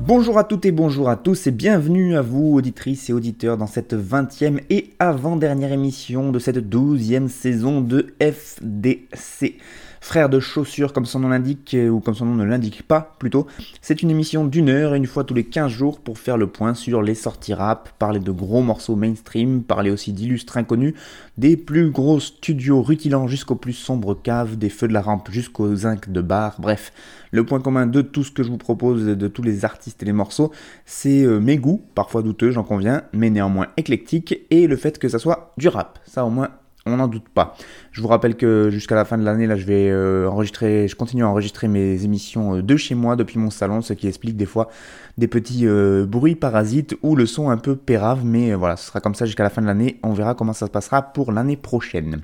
[0.00, 3.66] Bonjour à toutes et bonjour à tous et bienvenue à vous auditrices et auditeurs dans
[3.66, 9.54] cette 20e et avant-dernière émission de cette 12e saison de FDC.
[10.02, 13.46] Frère de chaussures comme son nom l'indique, ou comme son nom ne l'indique pas plutôt,
[13.82, 16.74] c'est une émission d'une heure une fois tous les 15 jours pour faire le point
[16.74, 20.94] sur les sorties rap, parler de gros morceaux mainstream, parler aussi d'illustres inconnus,
[21.36, 25.76] des plus gros studios rutilant jusqu'aux plus sombres caves, des feux de la rampe jusqu'aux
[25.76, 26.92] zinc de bar, bref.
[27.30, 30.06] Le point commun de tout ce que je vous propose, de tous les artistes et
[30.06, 30.50] les morceaux,
[30.86, 35.08] c'est euh, mes goûts, parfois douteux, j'en conviens, mais néanmoins éclectiques, et le fait que
[35.08, 35.98] ça soit du rap.
[36.04, 36.48] Ça au moins,
[36.90, 37.56] on n'en doute pas.
[37.92, 40.96] Je vous rappelle que jusqu'à la fin de l'année, là, je vais euh, enregistrer, je
[40.96, 44.36] continue à enregistrer mes émissions euh, de chez moi, depuis mon salon, ce qui explique
[44.36, 44.68] des fois
[45.18, 49.00] des petits euh, bruits parasites ou le son un peu pérave, mais voilà, ce sera
[49.00, 49.98] comme ça jusqu'à la fin de l'année.
[50.02, 52.22] On verra comment ça se passera pour l'année prochaine.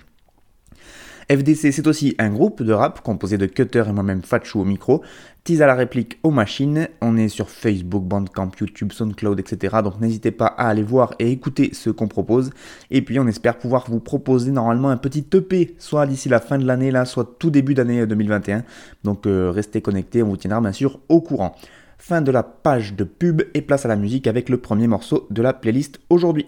[1.28, 5.02] FDC, c'est aussi un groupe de rap composé de Cutter et moi-même Fatchou au micro,
[5.42, 6.88] Tease à la réplique aux machines.
[7.00, 9.78] On est sur Facebook, Bandcamp, YouTube, SoundCloud, etc.
[9.82, 12.50] Donc n'hésitez pas à aller voir et écouter ce qu'on propose.
[12.92, 16.58] Et puis on espère pouvoir vous proposer normalement un petit EP, soit d'ici la fin
[16.58, 18.62] de l'année, là, soit tout début d'année 2021.
[19.02, 21.56] Donc euh, restez connectés, on vous tiendra bien sûr au courant.
[21.98, 25.26] Fin de la page de pub et place à la musique avec le premier morceau
[25.30, 26.46] de la playlist aujourd'hui.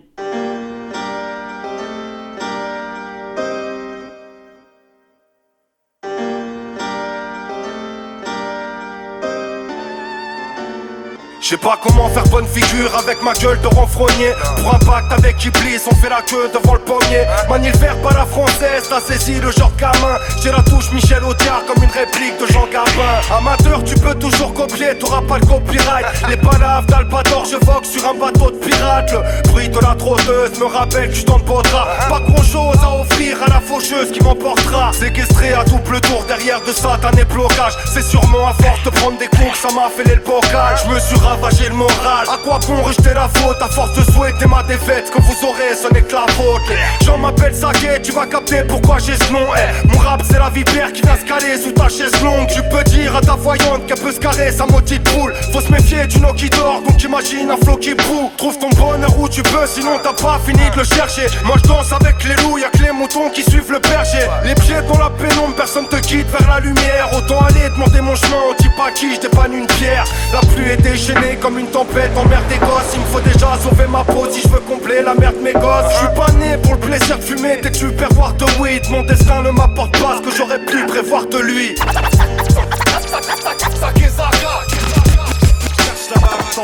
[11.48, 14.34] Je sais pas comment faire bonne figure avec ma gueule de renfrogné.
[14.58, 18.26] Pour un pacte avec Iblis, on fait la queue devant le pommier Manie le la
[18.26, 20.18] française, t'as saisi le genre gamin.
[20.42, 23.34] J'ai la touche Michel Audiard comme une réplique de Jean Gabin.
[23.34, 26.04] Amateur, tu peux toujours copier, t'auras pas le copyright.
[26.28, 30.60] Les palaves d'Albator, je vogue sur un bateau de pirate Le bruit de la trotteuse
[30.60, 34.92] me rappelle que je t'en Pas grand chose à offrir à la faucheuse qui m'emportera.
[34.92, 37.72] Séquestré à double tour derrière de satané blocage.
[37.86, 40.92] C'est sûrement à force de prendre des coups que ça m'a fait le bocage Je
[40.92, 41.00] me
[41.40, 42.26] ravager le moral.
[42.32, 43.56] À quoi bon rejeter la faute?
[43.60, 46.62] À force de souhaiter ma défaite Que vous aurez ce n'est que la faute.
[47.04, 49.46] J'en m'appelle Saké Tu vas capter pourquoi j'ai ce nom.
[49.56, 52.46] Eh, Mon rap c'est la vipère qui vient se caler sous ta chaise longue.
[52.48, 55.70] Tu peux dire à ta voyante qu'elle peut se carrer sa de poule Faut se
[55.72, 58.30] méfier du nom qui dort Donc imagine un flot qui boue.
[58.36, 61.26] Trouve ton bonheur où tu peux Sinon t'as pas fini de le chercher.
[61.44, 64.26] Moi je danse avec les loups Y'a que les moutons qui suivent le berger.
[64.44, 67.08] Les pieds dans la pénombre Personne te quitte vers la lumière.
[67.16, 70.04] Autant aller demander mon chemin On dit pas qui je dépanne une pierre.
[70.32, 72.94] La pluie est déchaînée comme une tempête en mer des gosses.
[72.94, 75.92] Il me faut déjà sauver ma peau si je veux combler la merde mes gosses.
[75.92, 77.58] Je suis pas né pour le plaisir de fumer.
[77.58, 81.38] Des tupperwares de weed Mon destin ne m'apporte pas ce que j'aurais pu prévoir de
[81.38, 81.74] lui.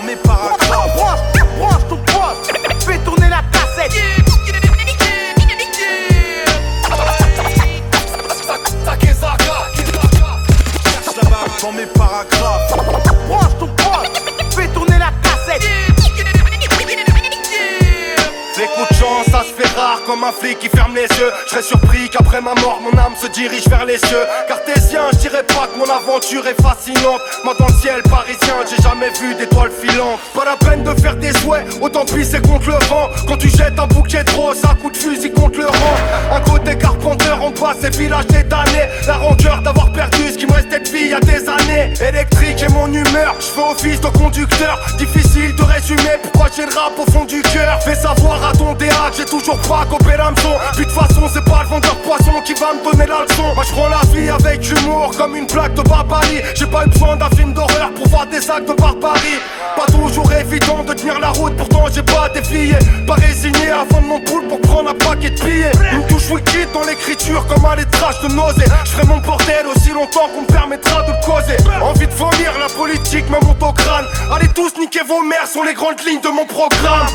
[0.04, 2.52] Mes branche ton poste
[2.84, 3.53] Fais tourner la
[20.24, 23.66] rare comme un flic qui Je serais surpris qu'après ma mort, mon âme se dirige
[23.66, 24.26] vers les cieux.
[24.46, 27.20] Cartésien, je dirais pas que mon aventure est fascinante.
[27.42, 30.20] Moi, dans le ciel parisien, j'ai jamais vu d'étoiles filantes.
[30.32, 33.08] Pas la peine de faire des souhaits, autant pisser contre le vent.
[33.26, 35.96] Quand tu jettes un bouquet roses, un coup de fusil contre le rang.
[36.36, 38.88] Un côté carpenteur, on passe ces villages détanés.
[39.08, 41.92] La rancœur d'avoir perdu ce qui me restait de vie il y a des années.
[42.00, 44.78] Électrique et mon humeur, je fais office de conducteur.
[44.98, 47.82] Difficile de résumer pourquoi j'ai le rap au fond du cœur.
[47.82, 50.54] Fais savoir à ton DA que j'ai toujours pas copé l'hameçon.
[50.84, 53.54] De toute façon, c'est pas le vendeur poisson qui va me donner la leçon.
[53.54, 56.42] Moi, je prends la vie avec humour comme une plaque de barbarie.
[56.54, 59.40] J'ai pas eu besoin d'un film d'horreur pour voir des actes de barbarie.
[59.76, 62.76] Pas toujours évident de tenir la route, pourtant j'ai pas défié.
[63.06, 65.72] Pas résigné avant de mon poule pour prendre un paquet de billets.
[65.90, 68.66] Une touche wicked dans l'écriture comme un lettrage de nausée.
[68.84, 71.56] Je ferai mon bordel aussi longtemps qu'on me permettra de causer.
[71.80, 74.04] Envie de vomir, la politique me monte au crâne.
[74.30, 77.06] Allez tous niquer vos mères sont les grandes lignes de mon programme.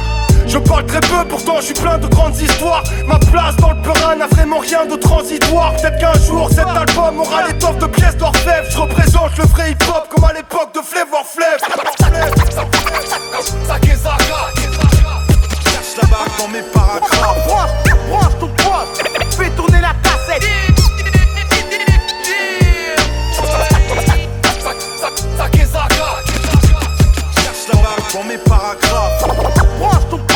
[0.47, 2.83] Je parle très peu, pourtant je suis plein de grandes histoires.
[3.07, 5.73] Ma place dans le Perin n'a vraiment rien de transitoire.
[5.75, 8.67] Peut-être qu'un jour cet album aura l'étoffe de pièces d'orfèvre.
[8.69, 11.59] Je représente le vrai hip-hop comme à l'époque de Flavor Flav.
[15.63, 17.47] Cherche la barre dans mes paragraphes.
[17.47, 17.69] Branche,
[18.09, 19.93] branche ton poste, fais tourner la
[20.41, 20.68] Et
[28.23, 30.28] mes paragraphes.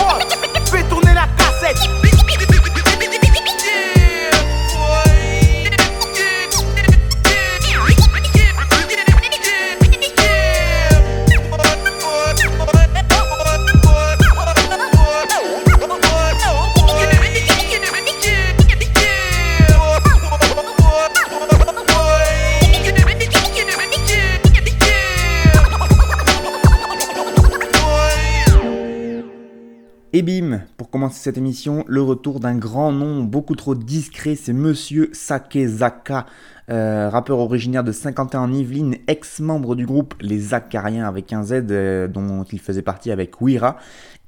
[31.13, 36.25] Cette émission, le retour d'un grand nom beaucoup trop discret, c'est Monsieur Sakezaka,
[36.69, 41.65] euh, rappeur originaire de Saint-Quentin en Yvelines, ex-membre du groupe Les Acariens avec un Z
[41.69, 43.77] euh, dont il faisait partie avec Wira,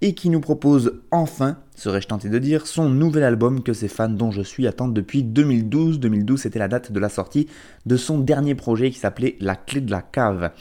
[0.01, 4.09] et qui nous propose enfin, serais-je tenté de dire, son nouvel album que ses fans
[4.09, 5.99] dont je suis attendent depuis 2012.
[5.99, 7.47] 2012 c'était la date de la sortie
[7.85, 10.51] de son dernier projet qui s'appelait La clé de la cave.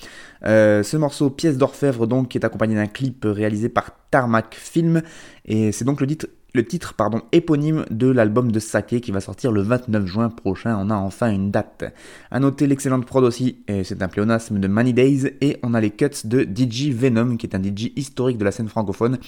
[0.45, 5.03] Euh, ce morceau, pièce d'orfèvre donc, qui est accompagné d'un clip réalisé par Tarmac Film,
[5.45, 9.21] et c'est donc le titre le titre pardon, éponyme de l'album de Sake qui va
[9.21, 10.77] sortir le 29 juin prochain.
[10.79, 11.93] On a enfin une date.
[12.31, 15.91] A noter l'excellente prod aussi, c'est un pléonasme de Many Days, et on a les
[15.91, 19.19] cuts de DJ Venom, qui est un DJ historique de la scène francophone,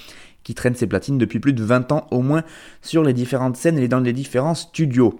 [0.44, 2.44] qui traîne ses platines depuis plus de 20 ans au moins
[2.80, 5.18] sur les différentes scènes et dans les différents studios.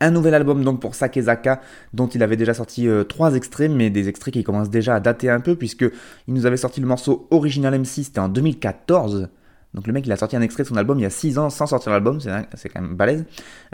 [0.00, 1.60] Un nouvel album donc pour Sakezaka
[1.92, 5.00] dont il avait déjà sorti euh, trois extraits mais des extraits qui commencent déjà à
[5.00, 5.84] dater un peu puisque
[6.26, 9.28] il nous avait sorti le morceau Original MC c'était en 2014
[9.74, 11.38] donc le mec, il a sorti un extrait de son album il y a 6
[11.38, 13.26] ans sans sortir l'album, c'est quand même balèze.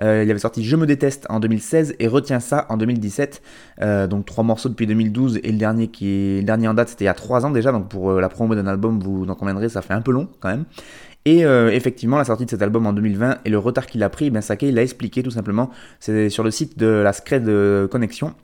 [0.03, 3.41] Euh, il avait sorti Je me déteste en 2016 et Retiens ça en 2017.
[3.81, 5.59] Euh, donc trois morceaux depuis 2012 et le
[6.43, 7.71] dernier en date c'était il y a 3 ans déjà.
[7.71, 10.29] Donc pour euh, la promo d'un album, vous en conviendrez, ça fait un peu long
[10.41, 10.65] quand même.
[11.25, 14.29] Et effectivement, la sortie de cet album en 2020 et le retard qu'il a pris,
[14.31, 15.71] ben Sake il l'a expliqué tout simplement.
[16.01, 17.49] C'est sur le site de la Scred
[17.89, 18.35] Connexion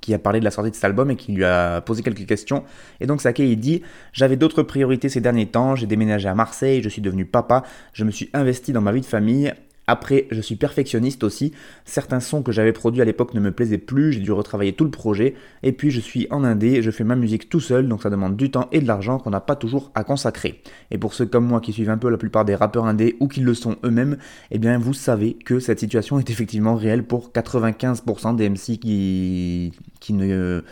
[0.00, 2.26] qui a parlé de la sortie de cet album et qui lui a posé quelques
[2.26, 2.64] questions.
[3.00, 6.82] Et donc Sake il dit J'avais d'autres priorités ces derniers temps, j'ai déménagé à Marseille,
[6.82, 7.62] je suis devenu papa,
[7.92, 9.52] je me suis investi dans ma vie de famille
[9.86, 11.52] après, je suis perfectionniste aussi.
[11.84, 14.84] Certains sons que j'avais produits à l'époque ne me plaisaient plus, j'ai dû retravailler tout
[14.84, 15.34] le projet.
[15.62, 18.36] Et puis, je suis en indé, je fais ma musique tout seul, donc ça demande
[18.36, 20.62] du temps et de l'argent qu'on n'a pas toujours à consacrer.
[20.90, 23.26] Et pour ceux comme moi qui suivent un peu la plupart des rappeurs indés ou
[23.26, 24.18] qui le sont eux-mêmes,
[24.50, 29.72] eh bien, vous savez que cette situation est effectivement réelle pour 95% des MC qui,
[30.00, 30.62] qui ne,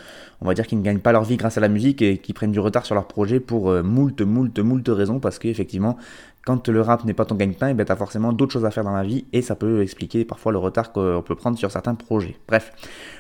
[0.66, 2.86] qui ne gagnent pas leur vie grâce à la musique et qui prennent du retard
[2.86, 5.96] sur leur projet pour euh, moult, moult, moult raisons parce qu'effectivement,
[6.44, 8.70] quand le rap n'est pas ton gagne-pain, eh ben tu as forcément d'autres choses à
[8.70, 11.70] faire dans la vie et ça peut expliquer parfois le retard qu'on peut prendre sur
[11.70, 12.36] certains projets.
[12.48, 12.72] Bref,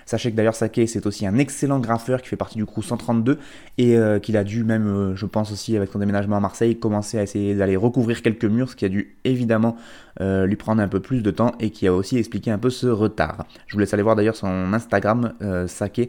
[0.06, 3.38] sachez que d'ailleurs Sake c'est aussi un excellent graffeur qui fait partie du crew 132
[3.76, 6.78] et euh, qu'il a dû même, euh, je pense aussi avec son déménagement à Marseille,
[6.78, 9.76] commencer à essayer d'aller recouvrir quelques murs, ce qui a dû évidemment
[10.22, 12.70] euh, lui prendre un peu plus de temps et qui a aussi expliqué un peu
[12.70, 13.44] ce retard.
[13.66, 15.34] Je vous laisse aller voir d'ailleurs son Instagram
[15.66, 16.08] Sake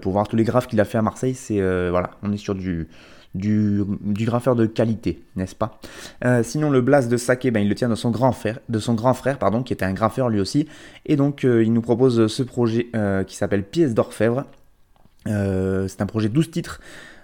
[0.00, 1.34] pour voir tous les graphes qu'il a fait à Marseille.
[1.34, 1.60] C'est
[1.90, 2.88] voilà, on est sur du
[3.34, 3.84] du,
[4.24, 5.80] graffeur de qualité, n'est-ce pas?
[6.24, 8.78] Euh, Sinon, le blast de Sake, ben, il le tient de son grand frère, de
[8.78, 10.66] son grand frère pardon, qui était un graffeur lui aussi.
[11.06, 14.44] Et donc, euh, il nous propose ce projet euh, qui s'appelle Pièce d'orfèvre.
[15.26, 16.80] c'est un projet 12 titres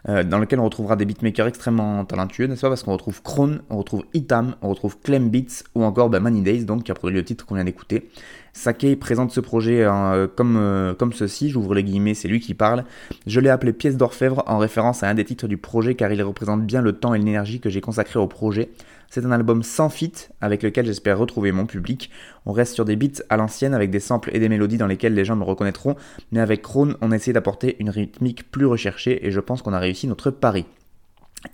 [0.06, 3.78] dans lequel on retrouvera des beatmakers extrêmement talentueux, n'est-ce pas Parce qu'on retrouve Krone, on
[3.78, 7.16] retrouve Itam, on retrouve Clem Beats ou encore ben, Money Days, donc qui a produit
[7.16, 8.10] le titre qu'on vient d'écouter.
[8.54, 12.54] Sake présente ce projet euh, comme, euh, comme ceci, j'ouvre les guillemets, c'est lui qui
[12.54, 12.84] parle.
[13.26, 16.22] Je l'ai appelé pièce d'orfèvre en référence à un des titres du projet car il
[16.22, 18.70] représente bien le temps et l'énergie que j'ai consacré au projet.
[19.14, 22.10] C'est un album sans fit avec lequel j'espère retrouver mon public.
[22.46, 25.14] On reste sur des beats à l'ancienne avec des samples et des mélodies dans lesquelles
[25.14, 25.94] les gens me reconnaîtront,
[26.32, 29.78] mais avec Krone, on essaie d'apporter une rythmique plus recherchée et je pense qu'on a
[29.78, 30.66] réussi notre pari.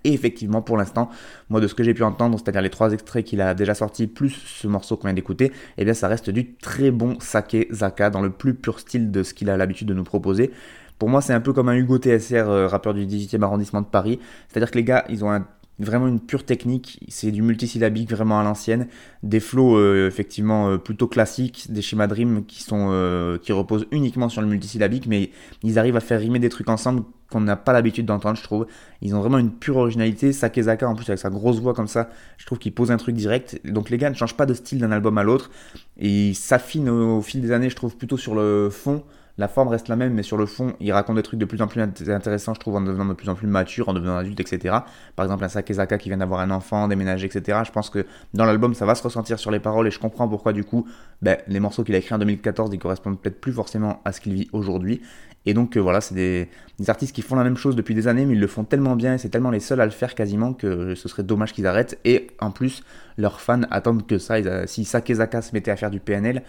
[0.05, 1.11] Et effectivement, pour l'instant,
[1.51, 4.07] moi de ce que j'ai pu entendre, c'est-à-dire les trois extraits qu'il a déjà sortis,
[4.07, 8.09] plus ce morceau qu'on vient d'écouter, eh bien ça reste du très bon Sake Zaka,
[8.09, 10.51] dans le plus pur style de ce qu'il a l'habitude de nous proposer.
[10.99, 13.87] Pour moi, c'est un peu comme un Hugo TSR, euh, rappeur du 18e arrondissement de
[13.87, 14.19] Paris.
[14.49, 15.47] C'est-à-dire que les gars, ils ont un
[15.81, 18.87] vraiment une pure technique, c'est du multisyllabique vraiment à l'ancienne,
[19.23, 23.53] des flows euh, effectivement euh, plutôt classiques, des schémas de rime qui sont euh, qui
[23.53, 25.31] reposent uniquement sur le multisyllabique, mais
[25.63, 28.67] ils arrivent à faire rimer des trucs ensemble qu'on n'a pas l'habitude d'entendre, je trouve.
[29.03, 30.33] Ils ont vraiment une pure originalité.
[30.33, 33.15] Sakezaka en plus avec sa grosse voix comme ça, je trouve qu'il pose un truc
[33.15, 33.61] direct.
[33.65, 35.51] Donc les gars ne changent pas de style d'un album à l'autre
[35.97, 39.05] et ils s'affinent au fil des années, je trouve plutôt sur le fond
[39.39, 41.63] la forme reste la même, mais sur le fond, il raconte des trucs de plus
[41.63, 44.41] en plus intéressants, je trouve, en devenant de plus en plus mature, en devenant adulte,
[44.41, 44.77] etc.
[45.17, 47.61] Par exemple, un Sakezaka qui vient d'avoir un enfant, déménager, etc.
[47.65, 50.29] Je pense que dans l'album, ça va se ressentir sur les paroles, et je comprends
[50.29, 50.87] pourquoi, du coup,
[51.23, 54.21] ben, les morceaux qu'il a écrits en 2014, ils correspondent peut-être plus forcément à ce
[54.21, 55.01] qu'il vit aujourd'hui.
[55.47, 56.49] Et donc euh, voilà, c'est des,
[56.89, 59.15] artistes qui font la même chose depuis des années, mais ils le font tellement bien
[59.15, 61.99] et c'est tellement les seuls à le faire quasiment que ce serait dommage qu'ils arrêtent.
[62.05, 62.83] Et en plus,
[63.17, 64.67] leurs fans attendent que ça.
[64.67, 66.43] si Sakezaka se mettait à faire du PNL,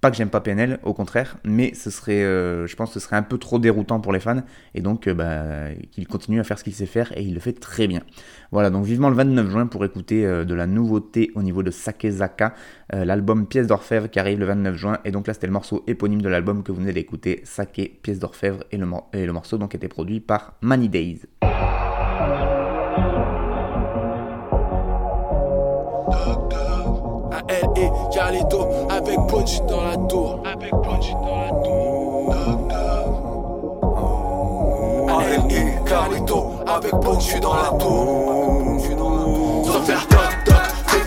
[0.00, 3.00] pas que j'aime pas PNL, au contraire, mais ce serait, euh, je pense que ce
[3.00, 4.42] serait un peu trop déroutant pour les fans,
[4.74, 7.40] et donc euh, bah, qu'il continue à faire ce qu'il sait faire, et il le
[7.40, 8.02] fait très bien.
[8.52, 11.70] Voilà, donc vivement le 29 juin pour écouter euh, de la nouveauté au niveau de
[11.70, 12.54] Sakezaka,
[12.92, 16.22] l'album Pièce d'Orfèvre qui arrive le 29 juin, et donc là c'était le morceau éponyme
[16.22, 19.74] de l'album que vous venez d'écouter, Sake, Pièce d'Orfèvre, et le, et le morceau donc
[19.74, 21.22] était produit par Many Days.
[27.48, 30.40] Et Carlito avec Ponji dans la tour.
[30.44, 32.34] Avec Ponji dans la tour.
[35.50, 38.80] et Carlito avec Ponji dans la tour.
[39.64, 40.56] Sans faire toc toc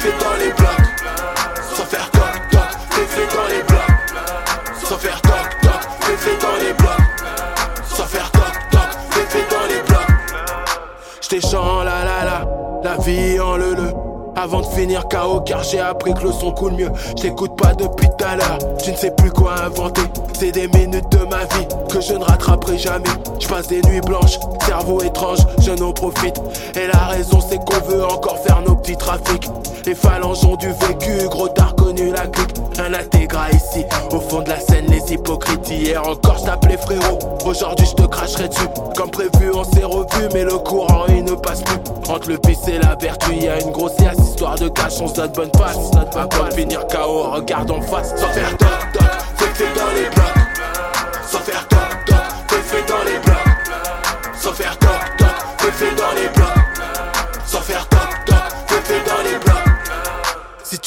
[0.01, 0.58] des
[14.41, 16.89] Avant de finir KO car j'ai appris que le son coule mieux.
[17.21, 18.57] J'écoute pas depuis tout à l'heure.
[18.81, 20.01] Tu ne sais plus quoi inventer.
[20.31, 23.09] C'est des minutes de ma vie que je ne rattraperai jamais.
[23.37, 26.39] Je passe des nuits blanches, cerveau étrange, je n'en profite.
[26.75, 29.49] Et la raison c'est qu'on veut encore faire nos petits trafics.
[29.85, 32.55] Les phalanges ont du vécu, gros t'as reconnu la clique.
[32.79, 35.69] Un intégrat ici, au fond de la scène les hypocrites.
[35.69, 38.69] Hier encore je t'appelais frérot, aujourd'hui je te cracherai dessus.
[38.95, 41.75] Comme prévu on s'est revu mais le courant il ne passe plus.
[42.09, 45.13] Entre le vice et la vertu y a une grossière histoire de cash, on se
[45.15, 45.77] donne bonne passe.
[46.15, 48.09] Avant de finir KO, regarde en face.
[48.15, 49.03] Sans faire toc toc,
[49.37, 51.27] fais fait dans les blocs.
[51.27, 52.17] Sans faire toc toc,
[52.47, 54.35] fais fait dans les blocs.
[54.39, 56.38] Sans faire toc toc, fais fait dans les blocs.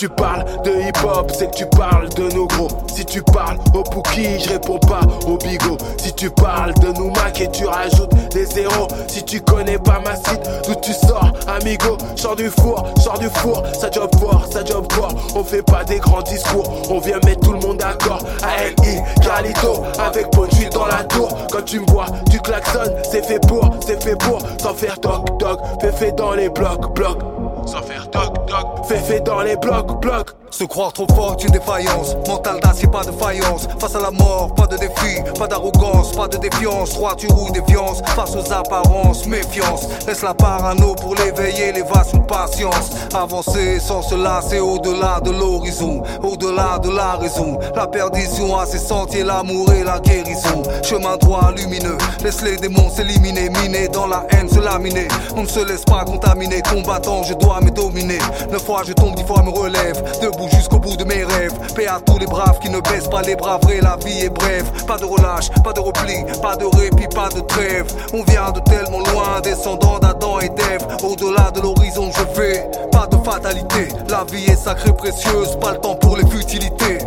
[0.03, 2.67] Tu parles de hip-hop, c'est que tu parles de nos gros.
[2.93, 5.79] Si tu parles au Pookie, je réponds pas au bigot.
[5.97, 8.89] Si tu parles de nous Mac et tu rajoutes des zéros.
[9.07, 11.97] Si tu connais pas ma site, d'où tu sors, amigo?
[12.17, 15.15] Sors du four, sors du four, ça job fort, ça job fort.
[15.37, 18.19] On fait pas des grands discours, on vient mettre tout le monde d'accord.
[18.43, 21.29] ALI, Carlito, avec Ponchi dans la tour.
[21.53, 24.41] Quand tu me vois, tu klaxonnes, c'est fait pour, c'est fait pour.
[24.61, 27.21] Sans faire toc toc, fais fait dans les blocs, blocs.
[27.67, 30.31] Sans faire toc toc, fais fait dans les blocs, blocs.
[30.53, 32.15] Se croire trop fort, une défaillance.
[32.29, 33.67] Mental d'acier, pas de faillance.
[33.81, 36.91] Face à la mort, pas de défi, pas d'arrogance, pas de défiance.
[36.91, 39.89] Trois tu roules défiance, face aux apparences, méfiance.
[40.07, 42.91] Laisse la parano pour l'éveiller, l'évasion de patience.
[43.15, 47.59] Avancer sans se lasser au-delà de l'horizon, au-delà de la raison.
[47.75, 50.63] La perdition à ses sentiers, l'amour et la guérison.
[50.83, 55.09] Chemin droit lumineux, laisse les démons s'éliminer, miner dans la haine, se laminer.
[55.35, 58.19] On ne se laisse pas contaminer, combattant, je dois me dominer.
[58.51, 60.03] Neuf fois je tombe, dix fois me relève.
[60.49, 61.53] Jusqu'au bout de mes rêves.
[61.75, 64.31] Paix à tous les braves qui ne baissent pas les bras, vrai, la vie est
[64.31, 64.65] brève.
[64.87, 67.87] Pas de relâche, pas de repli, pas de répit, pas de trêve.
[68.13, 70.87] On vient de tellement loin, descendant d'Adam et d'Ève.
[71.03, 72.71] Au-delà de l'horizon, je vais.
[72.91, 76.99] Pas de fatalité, la vie est sacrée, précieuse, pas le temps pour les futilités.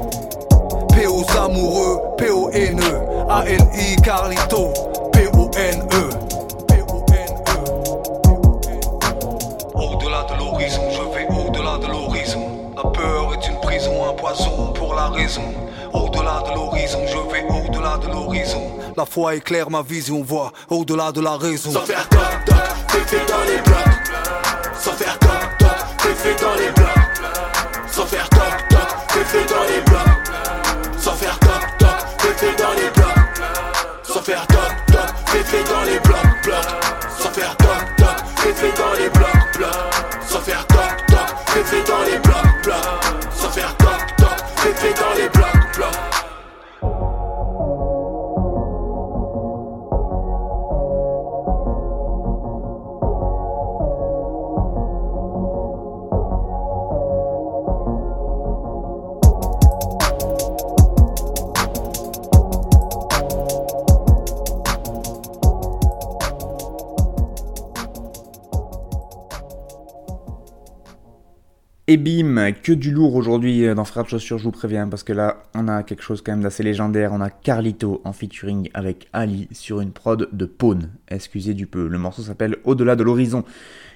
[0.94, 4.74] P aux amoureux, P O N E, A L I Carlito,
[5.12, 5.26] P
[15.10, 15.54] raison.
[15.94, 18.72] Au-delà de l'horizon, je vais au-delà de l'horizon.
[18.98, 21.72] La foi éclaire ma vision, voit au-delà de la raison.
[21.72, 22.56] Sans faire toc toc,
[22.88, 24.80] fais fait dans les blocs.
[24.80, 25.70] Sans faire toc toc,
[26.00, 27.92] fais fait dans les blocs.
[27.92, 31.00] Sans faire toc toc, fais fait dans les blocs.
[31.00, 33.06] Sans faire toc toc, fais fait dans les blocs.
[34.04, 36.16] Sans faire toc toc, fais fait dans les blocs.
[37.20, 38.08] Sans faire toc toc,
[38.56, 39.26] fait dans les blocs,
[40.46, 42.95] faire toc toc, dans les blocs, blocs.
[71.88, 75.04] Et bim, que du lourd aujourd'hui euh, dans Frères de Chaussures, je vous préviens, parce
[75.04, 77.14] que là, on a quelque chose quand même d'assez légendaire.
[77.14, 80.90] On a Carlito en featuring avec Ali sur une prod de Pawn.
[81.10, 81.88] Excusez du peu.
[81.88, 83.44] Le morceau s'appelle Au-delà de l'horizon.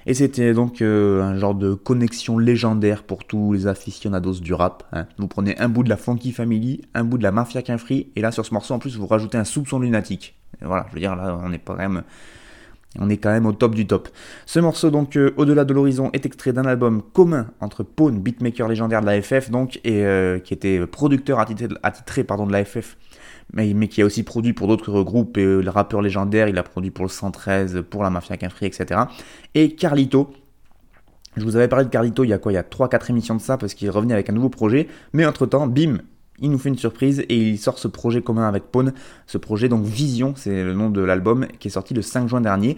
[0.06, 4.84] Et c'était donc euh, un genre de connexion légendaire pour tous les aficionados du rap.
[4.92, 5.08] hein.
[5.18, 8.06] Vous prenez un bout de la Funky Family, un bout de la Mafia Qu'un Free,
[8.14, 10.36] et là sur ce morceau en plus vous rajoutez un soupçon lunatique.
[10.62, 12.02] Voilà, je veux dire, là on est quand même.
[12.98, 14.08] On est quand même au top du top.
[14.46, 18.66] Ce morceau, donc, euh, Au-delà de l'horizon, est extrait d'un album commun entre Pawn, beatmaker
[18.66, 22.96] légendaire de la FF, donc, et euh, qui était producteur attitré, de la FF,
[23.52, 26.64] mais, qui a aussi produit pour d'autres groupes, et, euh, le rappeur légendaire, il a
[26.64, 29.02] produit pour le 113, pour la Mafia Qu'un Free, etc.
[29.54, 30.32] Et Carlito.
[31.36, 32.50] Je vous avais parlé de Carlito il y a quoi?
[32.50, 35.24] Il y a 3-4 émissions de ça, parce qu'il revenait avec un nouveau projet, mais
[35.24, 35.98] entre-temps, bim,
[36.40, 38.92] il nous fait une surprise et il sort ce projet commun avec Pawn.
[39.26, 42.40] Ce projet, donc Vision, c'est le nom de l'album, qui est sorti le 5 juin
[42.40, 42.76] dernier.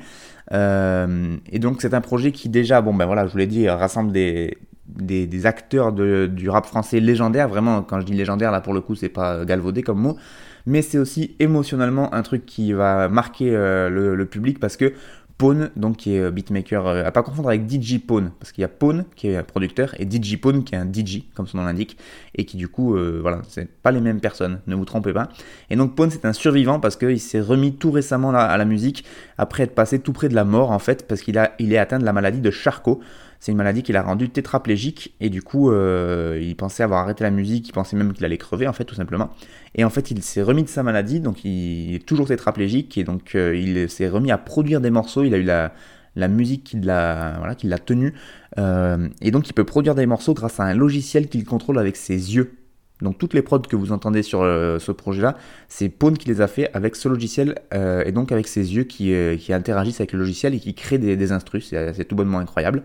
[0.52, 3.68] Euh, et donc c'est un projet qui déjà, bon ben voilà, je vous l'ai dit,
[3.68, 7.48] rassemble des, des, acteurs de- du rap français légendaire.
[7.48, 10.16] Vraiment, quand je dis légendaire, là pour le coup, c'est pas galvaudé comme mot.
[10.64, 14.92] Mais c'est aussi émotionnellement un truc qui va marquer euh, le public parce que
[15.38, 18.62] Pawn, donc qui est euh, beatmaker, euh, à pas confondre avec DJ Pawn, parce qu'il
[18.62, 21.46] y a Pawn qui est un producteur et DJ Pawn qui est un DJ, comme
[21.46, 21.96] son nom l'indique,
[22.34, 25.28] et qui du coup, euh, voilà, c'est pas les mêmes personnes, ne vous trompez pas.
[25.70, 29.04] Et donc Pawn c'est un survivant parce qu'il s'est remis tout récemment à la musique
[29.38, 32.04] après être passé tout près de la mort en fait, parce qu'il est atteint de
[32.04, 33.00] la maladie de Charcot.
[33.42, 37.24] C'est une maladie qui l'a rendu tétraplégique et du coup, euh, il pensait avoir arrêté
[37.24, 39.30] la musique, il pensait même qu'il allait crever en fait, tout simplement.
[39.74, 43.02] Et en fait, il s'est remis de sa maladie, donc il est toujours tétraplégique et
[43.02, 45.24] donc euh, il s'est remis à produire des morceaux.
[45.24, 48.14] Il a eu la, musique qui l'a voilà, qui l'a tenu.
[48.58, 51.96] Euh, et donc il peut produire des morceaux grâce à un logiciel qu'il contrôle avec
[51.96, 52.61] ses yeux.
[53.02, 55.36] Donc toutes les prods que vous entendez sur euh, ce projet-là,
[55.68, 58.84] c'est Pone qui les a fait avec ce logiciel euh, et donc avec ses yeux
[58.84, 61.68] qui, qui, interagissent avec le logiciel et qui créent des, des instrus.
[61.70, 62.82] C'est tout bonnement incroyable.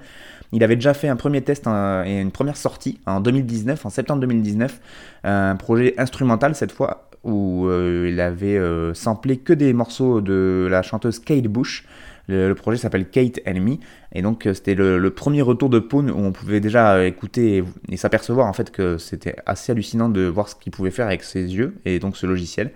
[0.52, 4.22] Il avait déjà fait un premier test et une première sortie en 2019, en septembre
[4.22, 4.80] 2019,
[5.26, 8.60] un projet instrumental cette fois où il avait
[8.94, 11.86] samplé que des morceaux de la chanteuse Kate Bush.
[12.28, 13.80] Le, projet s'appelle Kate Enemy.
[14.14, 17.98] Et donc, euh, c'était le, premier retour de Pwn où on pouvait déjà écouter et,
[17.98, 21.42] s'apercevoir en fait que c'était assez hallucinant de voir ce qu'il pouvait faire avec ses
[21.42, 22.72] yeux et donc ce logiciel.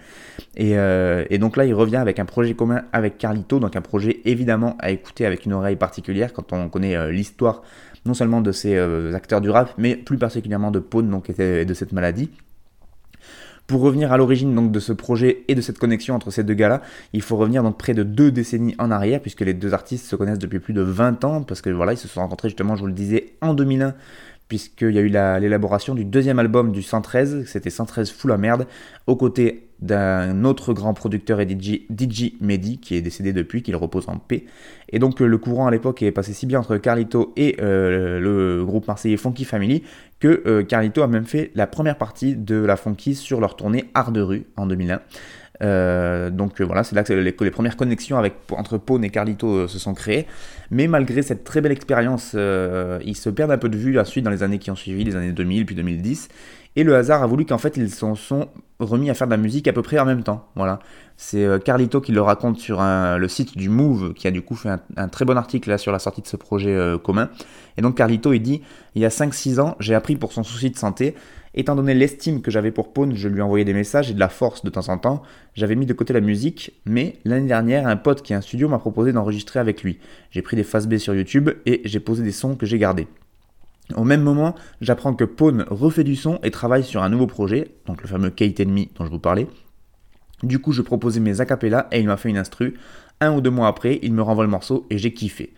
[0.55, 4.21] Et, euh, donc là, il revient avec un projet commun avec Carlito, donc un projet
[4.25, 7.63] évidemment à écouter avec une oreille particulière quand on connaît euh, l'histoire
[8.05, 8.79] non seulement de ces
[9.13, 12.31] acteurs du rap, mais plus particulièrement de Pwn, donc et de cette maladie.
[13.71, 16.81] Pour revenir à l'origine de ce projet et de cette connexion entre ces deux gars-là,
[17.13, 20.17] il faut revenir donc près de deux décennies en arrière, puisque les deux artistes se
[20.17, 22.81] connaissent depuis plus de 20 ans, parce que voilà, ils se sont rencontrés justement, je
[22.81, 23.95] vous le disais, en 2001
[24.49, 28.67] puisqu'il y a eu l'élaboration du deuxième album du 113, c'était 113 Fou la merde,
[29.07, 33.75] aux côtés d'un autre grand producteur et DJ, DJ Mehdi, qui est décédé depuis, qu'il
[33.75, 34.45] repose en paix.
[34.89, 38.63] Et donc le courant à l'époque est passé si bien entre Carlito et euh, le
[38.65, 39.83] groupe marseillais Funky Family,
[40.19, 43.85] que euh, Carlito a même fait la première partie de la Funky sur leur tournée
[43.93, 45.01] Art de rue en 2001.
[45.61, 49.47] Euh, donc euh, voilà, c'est là que les, premières connexions avec, entre Pone et Carlito
[49.47, 50.25] euh, se sont créées.
[50.71, 54.23] Mais malgré cette très belle expérience, ils se perdent un peu de vue la suite
[54.23, 56.29] dans les années qui ont suivi, les années 2000 puis 2010.
[56.75, 58.47] Et le hasard a voulu qu'en fait ils s'en sont
[58.79, 60.47] remis à faire de la musique à peu près en même temps.
[60.55, 60.79] Voilà.
[61.17, 64.69] C'est Carlito qui le raconte sur le site du Move, qui a du coup fait
[64.97, 67.29] un, très bon article là sur la sortie de ce projet commun.
[67.77, 68.61] Et donc Carlito il dit,
[68.95, 71.15] il y a 5-6 ans, j'ai appris pour son souci de santé
[71.53, 74.29] Étant donné l'estime que j'avais pour Pone, je lui envoyais des messages et de la
[74.29, 75.21] force de temps en temps.
[75.53, 78.69] J'avais mis de côté la musique, mais l'année dernière, un pote qui a un studio
[78.69, 79.99] m'a proposé d'enregistrer avec lui.
[80.29, 83.07] J'ai pris des phases B sur YouTube et j'ai posé des sons que j'ai gardés.
[83.95, 87.75] Au même moment, j'apprends que Pone refait du son et travaille sur un nouveau projet,
[87.85, 89.47] donc le fameux Kate Enemy dont je vous parlais.
[90.43, 92.75] Du coup, je proposais mes acapellas et il m'a fait une instru.
[93.19, 95.53] Un ou deux mois après, il me renvoie le morceau et j'ai kiffé.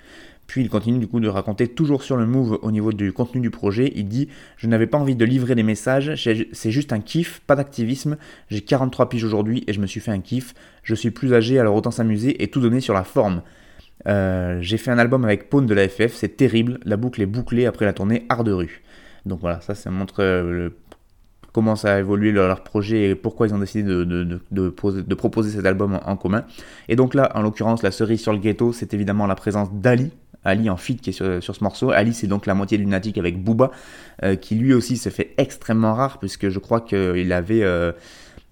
[0.47, 3.39] Puis il continue du coup de raconter toujours sur le move au niveau du contenu
[3.39, 3.93] du projet.
[3.95, 7.55] Il dit Je n'avais pas envie de livrer des messages, c'est juste un kiff, pas
[7.55, 8.17] d'activisme.
[8.49, 10.53] J'ai 43 piges aujourd'hui et je me suis fait un kiff.
[10.83, 13.41] Je suis plus âgé alors autant s'amuser et tout donner sur la forme.
[14.07, 16.79] Euh, j'ai fait un album avec Pone de la FF, c'est terrible.
[16.85, 18.83] La boucle est bouclée après la tournée Art de rue.
[19.25, 20.69] Donc voilà, ça, ça montre euh,
[21.53, 25.99] comment ça a évolué leur, projet et pourquoi ils ont décidé de, proposer cet album
[26.05, 26.45] en, commun.
[26.89, 30.11] Et donc là, en l'occurrence, la cerise sur le ghetto, c'est évidemment la présence d'Ali,
[30.43, 31.91] Ali en feat qui est sur, ce morceau.
[31.91, 33.71] Ali c'est donc la moitié lunatique avec Booba,
[34.23, 37.63] euh, qui lui aussi se fait extrêmement rare puisque je crois qu'il avait...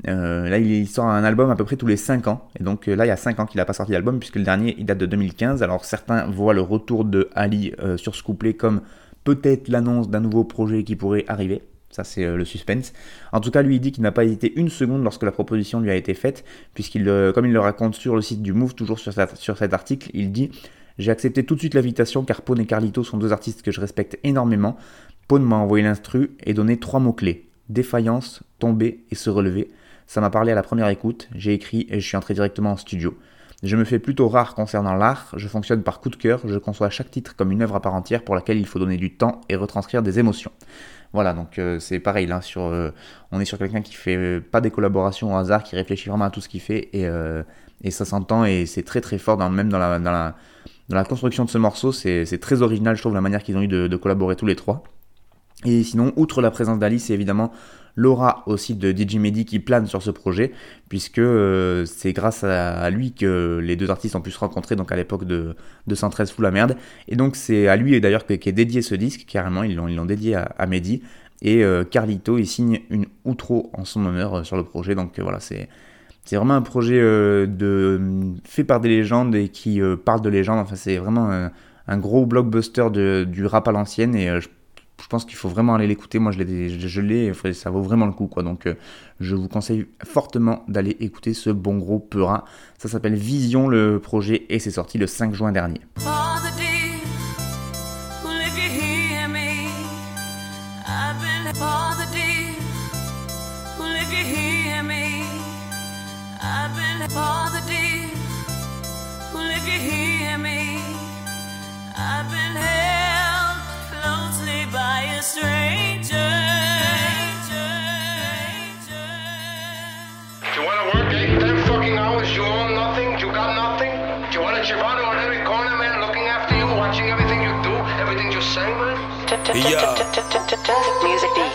[0.08, 2.48] Euh, euh, là, il sort un album à peu près tous les 5 ans.
[2.60, 4.44] Et donc là, il y a 5 ans qu'il n'a pas sorti d'album, puisque le
[4.44, 5.64] dernier, il date de 2015.
[5.64, 8.82] Alors certains voient le retour de Ali sur ce couplet comme
[9.24, 11.62] peut-être l'annonce d'un nouveau projet qui pourrait arriver.
[11.90, 12.94] Ça, c'est le suspense.
[13.34, 15.82] En tout cas, lui, il dit qu'il n'a pas hésité une seconde lorsque la proposition
[15.82, 18.98] lui a été faite, puisqu'il, comme il le raconte sur le site du Move, toujours
[18.98, 20.52] sur, sur cet article, il dit
[20.98, 23.82] j'ai accepté tout de suite l'invitation car Pone et Carlito sont deux artistes que je
[23.82, 24.78] respecte énormément.
[25.28, 29.70] Pone m'a envoyé l'instru et donné trois mots-clés défaillance, tomber et se relever.
[30.08, 32.78] Ça m'a parlé à la première écoute, j'ai écrit et je suis entré directement en
[32.78, 33.18] studio.
[33.64, 36.90] Je me fais plutôt rare concernant l'art, je fonctionne par coup de cœur, je conçois
[36.90, 39.42] chaque titre comme une œuvre à part entière pour laquelle il faut donner du temps
[39.50, 40.52] et retranscrire des émotions.
[41.14, 42.92] Voilà, donc euh, c'est pareil là, sur, euh,
[43.32, 46.26] on est sur quelqu'un qui fait euh, pas des collaborations au hasard, qui réfléchit vraiment
[46.26, 49.80] à tout ce qu'il fait et, ça s'entend et c'est très très fort même dans
[49.80, 53.68] la construction de ce morceau, c'est très original, je trouve, la manière qu'ils ont eu
[53.68, 54.84] de, collaborer tous les trois.
[55.66, 57.52] Et sinon, outre la présence d'Ali, c'est évidemment
[57.96, 60.52] l'aura aussi de DJ Mehdi qui plane sur ce projet,
[60.90, 64.92] puisque euh, c'est grâce à, lui que les deux artistes ont pu se rencontrer donc
[64.92, 65.56] à l'époque de,
[65.88, 66.78] 213 Fou la merde.
[67.08, 70.36] Et donc c'est à lui d'ailleurs qui est dédié ce disque, carrément, ils l'ont dédié
[70.36, 71.02] à, à Mehdi.
[71.42, 75.20] Et euh, Carlito, il signe une outro en son honneur euh, sur le projet, donc
[75.20, 75.70] voilà, c'est
[76.24, 78.00] c'est vraiment un projet de,
[78.44, 80.60] fait par des légendes et qui euh, parle de légendes.
[80.60, 81.50] Enfin, c'est vraiment
[81.88, 84.30] un, gros blockbuster de, du rap à l'ancienne et
[85.08, 86.20] pense qu'il faut vraiment aller l'écouter.
[86.20, 88.44] Moi, je l'ai, je, ça vaut vraiment le coup, quoi.
[88.44, 88.68] Donc,
[89.20, 92.46] je vous conseille fortement d'aller écouter ce bon gros Peura.
[92.78, 95.82] Ça s'appelle Vision, le projet, et c'est sorti le 5 juin dernier.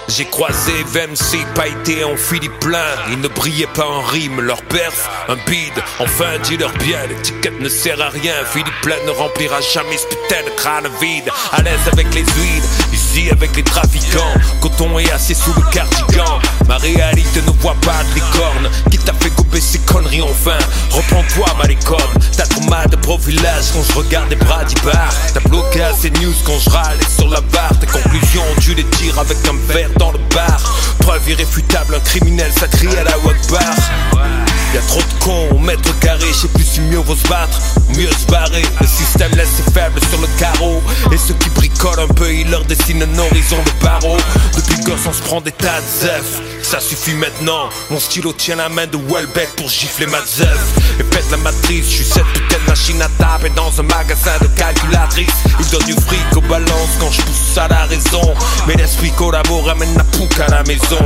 [0.09, 2.79] J'ai croisé VMC pailleté en Philippin
[3.11, 7.69] Ils ne brillaient pas en rime, leur perf, un bide Enfin dis-leur bien, l'étiquette ne
[7.69, 11.31] sert à rien Philippe Plein ne remplira jamais ce putain de crâne vide.
[11.53, 12.63] À l'aise avec les huiles
[13.31, 14.35] avec les trafiquants.
[14.61, 16.39] Coton est assis sous le cardigan.
[16.69, 18.69] Ma réalité ne voit pas de licorne.
[18.91, 20.59] Qui t'a fait couper ces conneries enfin?
[20.91, 21.99] Reprends-toi, malicom.
[22.37, 25.09] T'as trop mal de profilage quand je regarde les bras d'Ibar.
[25.33, 27.79] T'as bloqué assez news quand je râle sur la barre.
[27.81, 30.61] Tes conclusions, tu les tires avec un verre dans le bar.
[30.99, 34.46] Preuve irréfutable, un criminel sacré à la Wakbar.
[34.75, 37.61] Y'a trop de cons au mètre carré, je sais plus si mieux vaut se battre
[37.97, 38.63] mieux se barrer.
[38.81, 40.83] Le système laisse ses faibles sur le carreau.
[41.13, 44.17] Et ceux qui bricolent un peu, ils leur dessinent un horizon de barreau.
[44.55, 46.43] Depuis gosse, on se prend des tas de zeuf.
[46.63, 50.59] Ça suffit maintenant, mon stylo tient la main de Welbeck pour gifler ma zeuf.
[51.01, 54.49] Et pète la matrice, je suis cette putain machine à taper dans un magasin de
[54.49, 55.33] calculatrice.
[55.59, 58.35] Il donne du fric aux balances quand je pousse à la raison.
[58.67, 60.99] Mais l'esprit collabore, ramène la pouque à la maison.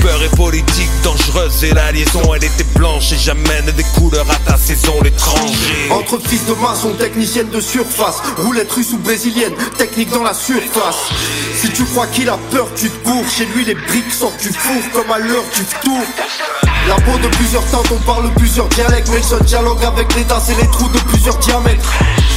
[0.00, 4.50] Peur et politique dangereuse et la liaison, elle était blanche et j'amène des couleurs à
[4.50, 5.90] ta saison, l'étranger.
[5.90, 11.10] Entre fils de maçon, technicienne de surface, roulette russe ou brésilienne, technique dans la surface.
[11.60, 13.28] Si tu crois qu'il a peur, tu te bourres.
[13.28, 16.71] Chez lui, les briques sortent du four comme à l'heure du tour.
[16.88, 20.60] La peau de plusieurs teintes, on parle plusieurs dialectes, mais seul dialogue avec l'État, c'est
[20.60, 21.92] les trous de plusieurs diamètres.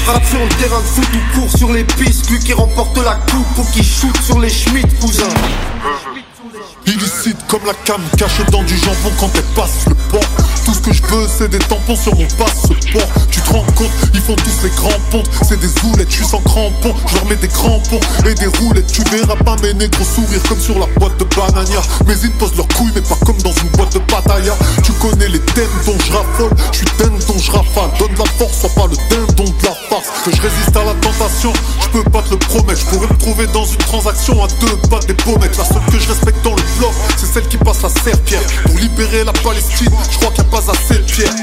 [0.05, 3.15] Frappe sur le terrain de foot ou court sur les pistes, lui qui remporte la
[3.31, 5.23] coupe ou qui shoot sur les Schmitt, cousin.
[6.85, 10.19] Illicite comme la cam cache dans du jambon quand elle passe le pont.
[10.65, 13.07] Tout ce que je veux, c'est des tampons sur mon passeport.
[13.29, 15.29] Tu te rends compte, ils font tous les grands pontes.
[15.47, 16.95] C'est des zoulettes, je suis sans crampons.
[17.07, 18.91] Je leur mets des crampons et des roulettes.
[18.91, 21.81] Tu verras pas mes négros sourire comme sur la boîte de Banania.
[22.07, 24.55] Mais ils posent leurs couilles, mais pas comme dans une boîte de pataya.
[24.83, 26.51] Tu connais les thèmes dont je raffole.
[26.71, 27.91] Je suis dingue dont je rafale.
[27.99, 30.09] Donne la force, sois pas le dindon de la farce.
[30.25, 32.79] Que je résiste à la tentation, je peux pas te le promettre.
[32.81, 35.57] Je pourrais me trouver dans une transaction à deux pas des pommettes.
[35.57, 38.41] La seule que je respecte dans le bloc, c'est celle qui passe la serpillère.
[38.65, 40.54] Pour libérer la Palestine, je crois qu'il a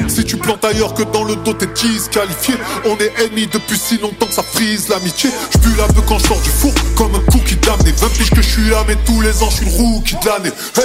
[0.08, 2.54] Si tu plantes ailleurs que dans le dos, t'es disqualifié.
[2.86, 5.28] On est ennemis depuis si longtemps que ça frise l'amitié.
[5.52, 7.92] Je la peu quand je du four, comme un cookie d'amener.
[7.92, 10.26] 20 piges que je suis là, mais tous les ans, je suis le rookie de
[10.26, 10.52] l'année.
[10.78, 10.84] Hey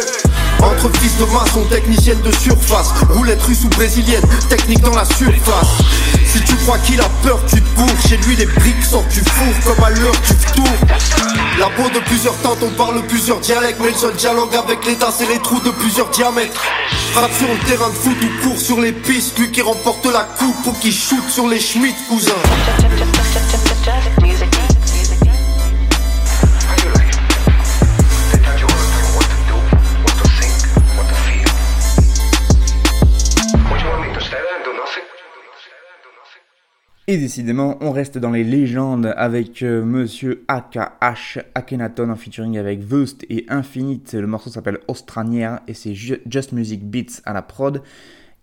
[0.62, 6.17] Entre fils de maçon, technicienne de surface, roulette russe ou brésilienne, technique dans la surface.
[6.28, 7.88] Si tu crois qu'il a peur, tu te bourres.
[8.08, 10.78] Chez lui, les briques sortent du four comme à l'heure du tour.
[11.58, 15.10] La peau de plusieurs teintes, on parle plusieurs dialectes, mais le seul dialogue avec l'État,
[15.16, 16.62] c'est les trous de plusieurs diamètres.
[17.13, 20.24] Frappe sur le terrain de foot ou court sur les pistes, lui qui remporte la
[20.38, 22.34] coupe ou qui shoot sur les Schmitt, cousin.
[37.10, 42.82] Et décidément, on reste dans les légendes avec euh, Monsieur AKH Akhenaton en featuring avec
[42.82, 44.13] Vust et Infinite.
[44.13, 47.82] Le morceau s'appelle Austranière et c'est Ju- Just Music Beats à la prod.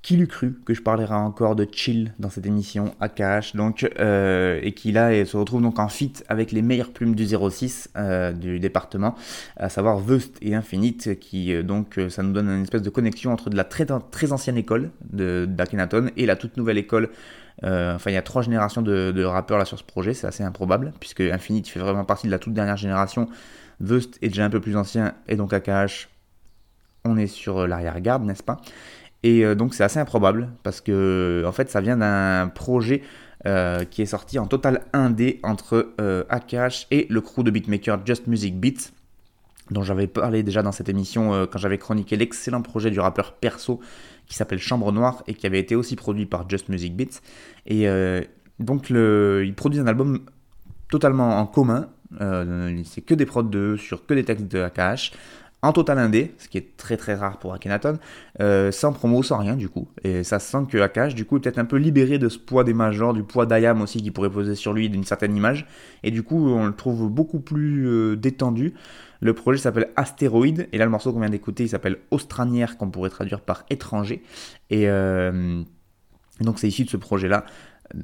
[0.00, 4.60] Qui l'eût cru que je parlerai encore de chill dans cette émission AKH donc euh,
[4.62, 8.32] et qui là se retrouve donc en feat avec les meilleures plumes du 06 euh,
[8.32, 9.14] du département,
[9.56, 13.48] à savoir Vust et Infinite qui donc ça nous donne une espèce de connexion entre
[13.48, 17.08] de la très, très ancienne école d'Akhenaton et la toute nouvelle école
[17.62, 20.42] euh, enfin, il y a trois générations de, rappeurs là sur ce projet, c'est assez
[20.42, 23.28] improbable, puisque Infinite fait vraiment partie de la toute dernière génération.
[23.80, 26.08] Vust est déjà un peu plus ancien, et donc AKH,
[27.04, 28.60] on est sur euh, l'arrière-garde, n'est-ce pas?
[29.22, 33.02] Et euh, donc c'est assez improbable, parce que en fait ça vient d'un projet
[33.90, 35.92] qui est sorti en total 1D entre
[36.30, 38.90] AKH et le crew de beatmaker Just Music Beats,
[39.70, 43.32] dont j'avais parlé déjà dans cette émission euh, quand j'avais chroniqué l'excellent projet du rappeur
[43.32, 43.80] Perso
[44.26, 47.20] qui s'appelle Chambre Noire et qui avait été aussi produit par Just Music Beats.
[47.66, 48.22] Et euh,
[48.58, 50.20] donc le, ils produisent un album
[50.88, 51.88] totalement en commun,
[52.20, 55.12] euh, c'est que des prods de sur que des textes de AKH,
[55.62, 57.98] en total indé, ce qui est très très rare pour Akhenaton,
[58.70, 59.88] sans promo, sans rien du coup.
[60.04, 62.38] Et ça se sent que AKH du coup est peut-être un peu libéré de ce
[62.38, 65.66] poids des majors, du poids d'Ayam aussi qui pourrait poser sur lui d'une certaine image.
[66.02, 68.74] Et du coup on le trouve beaucoup plus détendu.
[69.20, 73.10] Le projet s'appelle Astéroïde, et là le morceau qu'on vient d'écouter s'appelle Austranière, qu'on pourrait
[73.10, 74.22] traduire par étranger.
[74.70, 75.62] Et euh,
[76.40, 77.44] donc c'est issu de ce projet-là,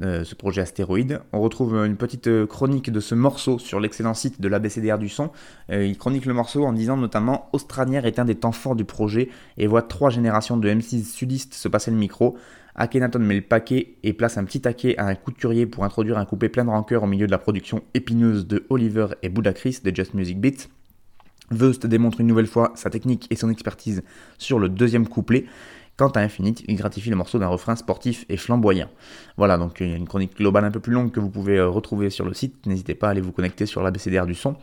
[0.03, 1.21] euh, ce projet Astéroïde.
[1.33, 5.09] On retrouve une petite euh, chronique de ce morceau sur l'excellent site de l'ABCDR du
[5.09, 5.31] son.
[5.71, 9.29] Il chronique le morceau en disant notamment Austranière est un des temps forts du projet
[9.57, 12.37] et voit trois générations de M6 sudistes se passer le micro.
[12.75, 16.25] Akhenaton met le paquet et place un petit taquet à un couturier pour introduire un
[16.25, 19.95] coupé plein de rancœur au milieu de la production épineuse de Oliver et Budacris de
[19.95, 20.69] Just Music Beats.
[21.51, 24.03] Vust démontre une nouvelle fois sa technique et son expertise
[24.39, 25.47] sur le deuxième couplet.
[25.97, 28.89] Quant à Infinite, il gratifie le morceau d'un refrain sportif et flamboyant.
[29.37, 31.59] Voilà, donc il y a une chronique globale un peu plus longue que vous pouvez
[31.59, 32.67] euh, retrouver sur le site.
[32.67, 34.57] N'hésitez pas à aller vous connecter sur l'ABCDR du son.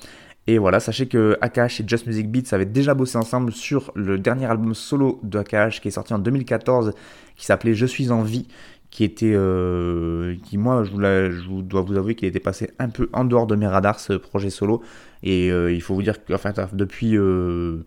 [0.47, 4.17] Et voilà, sachez que Akash et Just Music Beats avaient déjà bossé ensemble sur le
[4.17, 6.93] dernier album solo de qui est sorti en 2014,
[7.36, 8.47] qui s'appelait Je suis en vie,
[8.89, 13.26] qui était, euh, qui moi, je, dois vous avouer qu'il était passé un peu en
[13.26, 14.82] dehors de mes radars ce projet solo.
[15.23, 17.77] Et euh, il faut vous dire que, depuis, euh,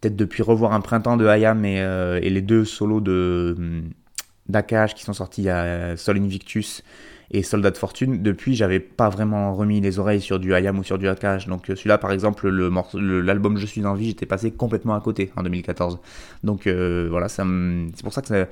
[0.00, 3.90] peut-être depuis revoir un printemps de Hayam et, euh, les deux solos de hum,
[4.48, 6.82] d'Akash qui sont sortis à Sol Invictus
[7.30, 10.84] et Soldat de Fortune, depuis j'avais pas vraiment remis les oreilles sur du Hayam ou
[10.84, 11.46] sur du Akash.
[11.46, 15.42] Donc celui-là par exemple, l'album Je suis en vie, j'étais passé complètement à côté en
[15.42, 15.98] 2014.
[16.44, 17.44] Donc voilà, c'est
[18.02, 18.46] pour ça que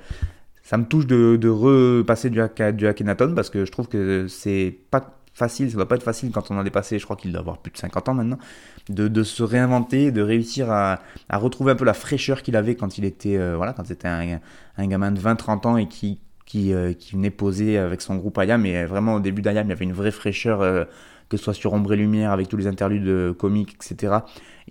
[0.63, 2.41] ça, me touche de, repasser du,
[2.73, 6.31] du Akhenaton parce que je trouve que c'est pas facile, ça doit pas être facile
[6.33, 8.39] quand on en est passé, je crois qu'il doit avoir plus de 50 ans maintenant,
[8.89, 12.75] de, de se réinventer, de réussir à, à retrouver un peu la fraîcheur qu'il avait
[12.75, 14.41] quand il était, euh, voilà, quand c'était un,
[14.77, 18.39] un gamin de 20-30 ans et qui, qui, euh, qui venait poser avec son groupe
[18.39, 18.65] Ayam.
[18.67, 20.85] Et vraiment, au début d'Ayam, il y avait une vraie fraîcheur, euh,
[21.29, 24.19] que ce soit sur Ombre et Lumière, avec tous les interludes comiques, etc.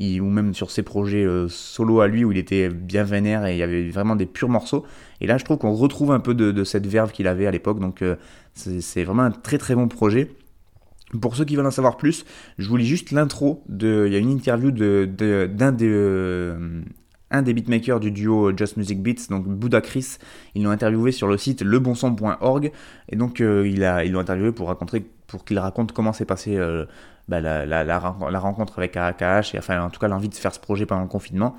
[0.01, 3.57] Ou même sur ses projets solo à lui, où il était bien vénère et il
[3.57, 4.85] y avait vraiment des purs morceaux.
[5.21, 7.79] Et là, je trouve qu'on retrouve un peu de, cette verve qu'il avait à l'époque.
[7.79, 8.03] Donc,
[8.55, 10.31] c'est vraiment un très très bon projet.
[11.21, 12.25] Pour ceux qui veulent en savoir plus,
[12.57, 13.63] je vous lis juste l'intro.
[13.67, 16.81] De, il y a une interview de- de- d'un des, euh,
[17.31, 20.17] un des beatmakers du duo Just Music Beats, donc Buddha Chris.
[20.55, 22.71] Ils l'ont interviewé sur le site lebonson.org.
[23.09, 26.85] Et donc, euh, ils l'ont interviewé pour, raconter, pour qu'il raconte comment s'est passé euh,
[27.27, 30.53] bah, la, la- la rencontre avec AKH, et enfin, en tout cas, l'envie de faire
[30.53, 31.55] ce projet pendant le confinement.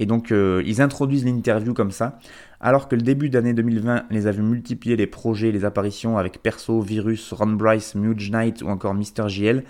[0.00, 2.18] Et donc, euh, ils introduisent l'interview comme ça.
[2.58, 6.42] Alors que le début d'année 2020 les a vus multiplier les projets, les apparitions avec
[6.42, 9.28] Perso, Virus, Ron Bryce, Muge Knight ou encore Mr.
[9.28, 9.62] JL,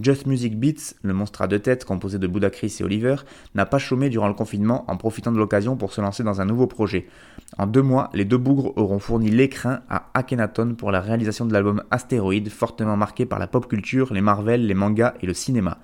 [0.00, 3.16] Just Music Beats, le monstre à deux têtes composé de Buddha Chris et Oliver,
[3.54, 6.44] n'a pas chômé durant le confinement en profitant de l'occasion pour se lancer dans un
[6.46, 7.06] nouveau projet.
[7.58, 11.52] En deux mois, les deux bougres auront fourni l'écrin à Akhenaton pour la réalisation de
[11.52, 15.78] l'album Astéroïde, fortement marqué par la pop culture, les Marvel, les mangas et le cinéma.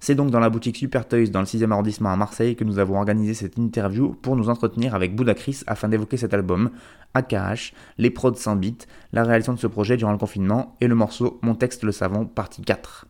[0.00, 2.78] C'est donc dans la boutique Super Toys dans le 6e arrondissement à Marseille que nous
[2.78, 6.70] avons organisé cette interview pour nous entretenir avec Buddha Chris afin d'évoquer cet album,
[7.14, 10.94] AKH, les prods sans beat, la réalisation de ce projet durant le confinement et le
[10.94, 13.06] morceau Mon texte le savon partie 4.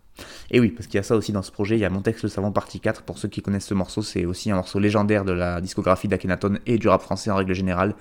[0.50, 2.02] Et oui, parce qu'il y a ça aussi dans ce projet, il y a Mon
[2.02, 3.02] texte le savon partie 4.
[3.02, 6.58] Pour ceux qui connaissent ce morceau, c'est aussi un morceau légendaire de la discographie d'Akhenaton
[6.66, 7.94] et du rap français en règle générale.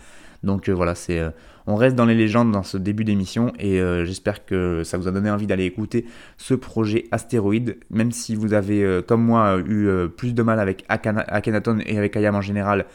[0.43, 1.32] Donc euh, voilà, c'est, euh,
[1.67, 5.08] on reste dans les légendes dans ce début d'émission et euh, j'espère que ça vous
[5.08, 6.06] a donné envie d'aller écouter
[6.38, 10.60] ce projet Astéroïde, même si vous avez, euh, comme moi, eu euh, plus de mal
[10.60, 12.86] avec Akhenaton et avec Ayam en général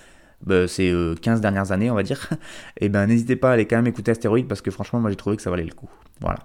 [0.45, 2.31] bah, ces euh, 15 dernières années, on va dire,
[2.81, 5.17] et ben n'hésitez pas à aller quand même écouter Astéroïde parce que franchement, moi j'ai
[5.17, 5.91] trouvé que ça valait le coup.
[6.21, 6.39] Voilà.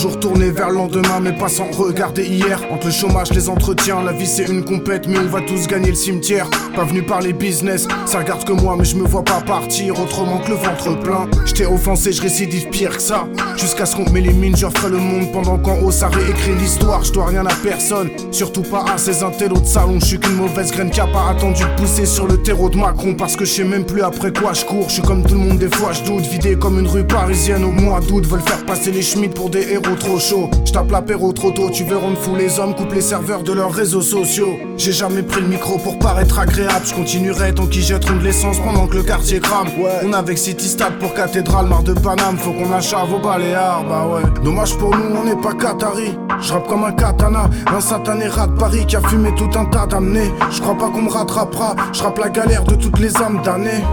[0.00, 2.62] Toujours tourné vers le lendemain, mais pas sans regarder hier.
[2.70, 5.88] Entre le chômage, les entretiens, la vie c'est une compète, mais on va tous gagner
[5.88, 6.48] le cimetière.
[6.78, 10.00] Pas venu par les business, ça regarde que moi, mais je me vois pas partir
[10.00, 11.26] autrement que le ventre plein.
[11.44, 13.26] J't'ai offensé, je récidive pire que ça.
[13.56, 17.02] Jusqu'à ce qu'on m'élimine, je referai le monde pendant qu'en haut ça réécrit l'histoire.
[17.02, 19.98] Je dois rien à personne, surtout pas à ces intellos de salon.
[19.98, 22.76] Je suis qu'une mauvaise graine qui a pas attendu de pousser sur le terreau de
[22.76, 23.14] Macron.
[23.14, 24.88] Parce que je sais même plus après quoi je cours.
[24.88, 26.26] Suis comme tout le monde, des fois je doute.
[26.26, 28.24] Vidé comme une rue parisienne au mois d'août.
[28.24, 30.48] Veulent faire passer les schmitt pour des héros trop chauds.
[30.64, 33.52] Je tape l'apéro trop tôt, tu verras, on fout les hommes, coupe les serveurs de
[33.52, 34.56] leurs réseaux sociaux.
[34.76, 36.67] J'ai jamais pris le micro pour paraître agréable.
[36.84, 39.68] Je continuerai tant qu'ils jetteront de l'essence pendant que le quartier crame.
[40.04, 42.38] On avec City Stade pour cathédrale, marre de Paname.
[42.38, 44.22] Faut qu'on achave au Baléares, bah ouais.
[44.42, 46.16] Dommage pour nous, on n'est pas Qatari.
[46.40, 49.64] Je rappe comme un katana, un satané rat de Paris qui a fumé tout un
[49.66, 50.32] tas d'amenés.
[50.50, 53.84] Je crois pas qu'on me rattrapera, je rappe la galère de toutes les âmes damnées.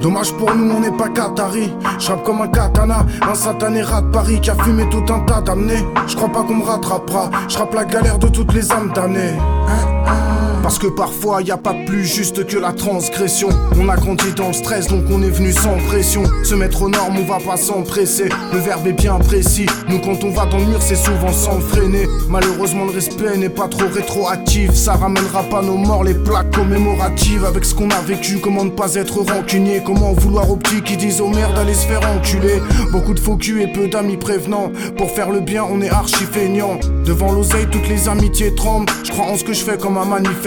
[0.00, 1.72] Dommage pour nous, on n'est pas Qatari.
[1.98, 5.20] Je rappe comme un katana, un satané rat de Paris qui a fumé tout un
[5.20, 5.84] tas d'amenés.
[6.06, 9.34] Je crois pas qu'on me rattrapera, je rappe la galère de toutes les âmes damnées.
[10.66, 13.50] Parce que parfois y a pas plus juste que la transgression.
[13.80, 16.24] On a grandi dans le stress donc on est venu sans pression.
[16.42, 18.28] Se mettre aux normes, on va pas s'empresser.
[18.52, 19.66] Le verbe est bien précis.
[19.88, 22.08] Nous quand on va dans le mur, c'est souvent sans freiner.
[22.28, 24.74] Malheureusement le respect n'est pas trop rétroactif.
[24.74, 27.44] Ça ramènera pas nos morts, les plaques commémoratives.
[27.44, 29.82] Avec ce qu'on a vécu, comment ne pas être rancunier?
[29.86, 32.60] Comment vouloir aux petits qui disent aux mères d'aller se faire enculer?
[32.90, 34.72] Beaucoup de faux culs et peu d'amis prévenants.
[34.96, 36.80] Pour faire le bien, on est archi feignant.
[37.04, 38.92] Devant l'oseille, toutes les amitiés tremblent.
[39.04, 40.04] Je crois en ce que je fais comme un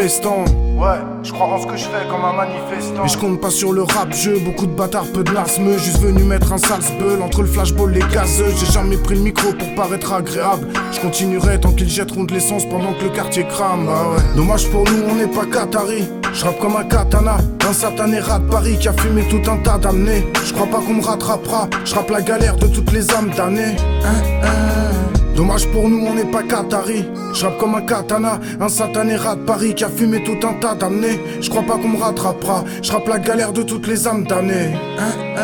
[0.09, 0.45] manifestant.
[0.75, 3.05] Ouais, je crois en ce que je fais comme un manifestant.
[3.05, 5.77] Et je compte pas sur le rap jeu, beaucoup de bâtards, peu de lasmeux.
[5.77, 8.51] Juste venu mettre un sale bull entre le flashball, les gazeux.
[8.57, 10.67] J'ai jamais pris le micro pour paraître agréable.
[10.91, 13.85] Je continuerai tant qu'ils jetteront de l'essence pendant que le quartier crame.
[13.85, 14.35] Bah ouais.
[14.35, 16.05] Dommage pour nous, on n'est pas Qatari.
[16.33, 19.77] Je comme un katana, un satané rat de Paris qui a fumé tout un tas
[19.77, 20.25] d'amenés.
[20.45, 23.75] Je crois pas qu'on me rattrapera, je la galère de toutes les âmes damnées.
[24.05, 25.18] Hein, hein.
[25.39, 27.05] Dommage pour nous, on n'est pas Qatari.
[27.33, 30.75] Je comme un katana, un satané rat de Paris qui a fumé tout un tas
[30.75, 31.17] d'amenés.
[31.39, 34.73] Je crois pas qu'on me rattrapera, je la galère de toutes les âmes damnées.
[34.99, 35.37] Hein,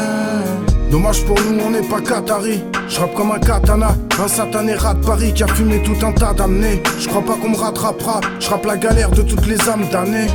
[0.92, 2.62] Dommage pour nous, on n'est pas Qatari.
[2.90, 6.34] Je comme un katana, un satané rat de Paris qui a fumé tout un tas
[6.34, 6.84] d'amenés.
[7.00, 10.28] Je crois pas qu'on me rattrapera, je la galère de toutes les âmes damnées.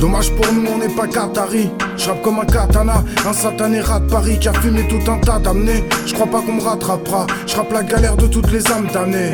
[0.00, 1.70] Dommage pour nous, on n'est pas Qatari.
[1.96, 5.38] Je comme un katana, un satané rat de Paris qui a fumé tout un tas
[5.38, 5.84] d'amenés.
[6.06, 7.26] Je crois pas qu'on me rattrapera.
[7.46, 9.32] Je la galère de toutes les âmes damnées.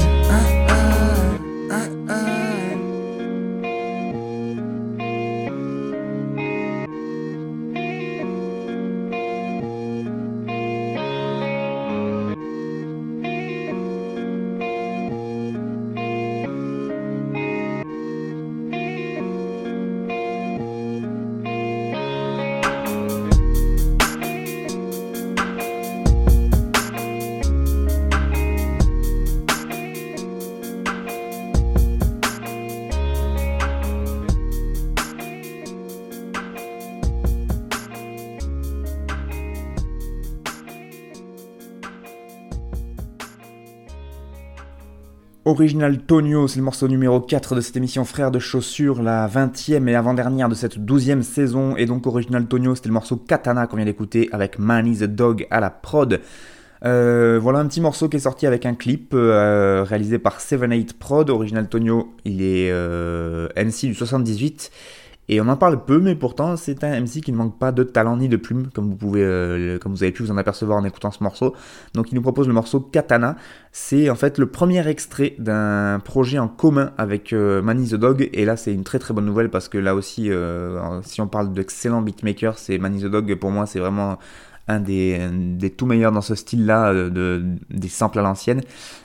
[45.50, 49.88] Original Tonio, c'est le morceau numéro 4 de cette émission Frères de Chaussures, la 20e
[49.88, 51.74] et avant-dernière de cette 12e saison.
[51.76, 55.48] Et donc Original Tonio, c'était le morceau Katana qu'on vient d'écouter avec Manny the Dog
[55.50, 56.20] à la prod.
[56.84, 60.92] Euh, voilà un petit morceau qui est sorti avec un clip euh, réalisé par 7-8
[60.96, 61.28] Prod.
[61.28, 64.70] Original Tonio, il est euh, MC du 78
[65.32, 67.84] et on en parle peu, mais pourtant c'est un MC qui ne manque pas de
[67.84, 70.76] talent ni de plume, comme vous pouvez, euh, comme vous avez pu vous en apercevoir
[70.76, 71.54] en écoutant ce morceau.
[71.94, 73.36] Donc il nous propose le morceau Katana.
[73.70, 78.28] C'est en fait le premier extrait d'un projet en commun avec euh, Manny the Dog.
[78.32, 81.28] Et là c'est une très très bonne nouvelle parce que là aussi, euh, si on
[81.28, 83.32] parle d'excellents beatmakers, c'est Manny the Dog.
[83.36, 84.18] Pour moi c'est vraiment
[84.66, 88.62] un des, des, tout meilleurs dans ce style-là, de, des samples à l'ancienne.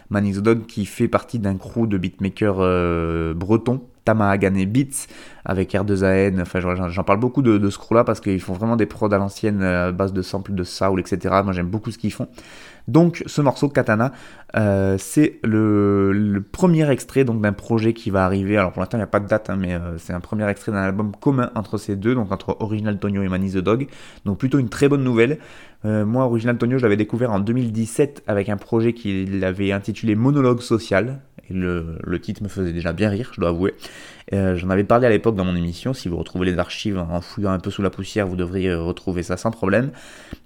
[0.10, 5.08] Manny the Dog qui fait partie d'un crew de beatmakers bretons Tamahagane Beats
[5.44, 6.42] avec R2AN.
[6.42, 9.62] Enfin, j'en parle beaucoup de, ce crew-là parce qu'ils font vraiment des prods à l'ancienne
[9.62, 11.42] euh, base de samples de soul, etc.
[11.44, 12.28] Moi, j'aime beaucoup ce qu'ils font.
[12.88, 14.12] Donc, ce morceau Katana,
[14.56, 18.58] euh, c'est le, premier extrait donc d'un projet qui va arriver.
[18.58, 20.48] Alors, pour l'instant, il n'y a pas de date, hein, mais euh, c'est un premier
[20.48, 23.88] extrait d'un album commun entre ces deux, donc entre Original Tonio et Manny the Dog.
[24.26, 25.40] Donc, plutôt une très bonne nouvelle.
[25.86, 30.62] Moi, Original Tonio, je l'avais découvert en 2017 avec un projet qu'il avait intitulé Monologue
[30.62, 33.74] social le, titre me faisait déjà bien rire, je dois avouer.
[34.34, 37.22] Euh, j'en avais parlé à l'époque dans mon émission, si vous retrouvez les archives en
[37.22, 39.92] fouillant un peu sous la poussière, vous devriez retrouver ça sans problème.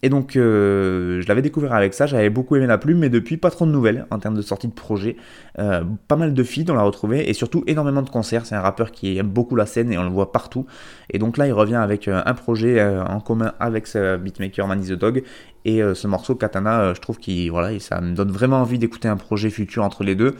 [0.03, 3.37] Et donc euh, je l'avais découvert avec ça, j'avais beaucoup aimé la plume, mais depuis
[3.37, 5.15] pas trop de nouvelles en termes de sortie de projet.
[5.59, 8.45] Euh, pas mal de feats, on l'a retrouvé, et surtout énormément de concerts.
[8.45, 10.65] C'est un rappeur qui aime beaucoup la scène et on le voit partout.
[11.09, 14.93] Et donc là il revient avec un projet en commun avec ce beatmaker Manny the
[14.93, 15.23] Dog.
[15.65, 19.17] Et ce morceau Katana, je trouve qu'il voilà, ça me donne vraiment envie d'écouter un
[19.17, 20.35] projet futur entre les deux.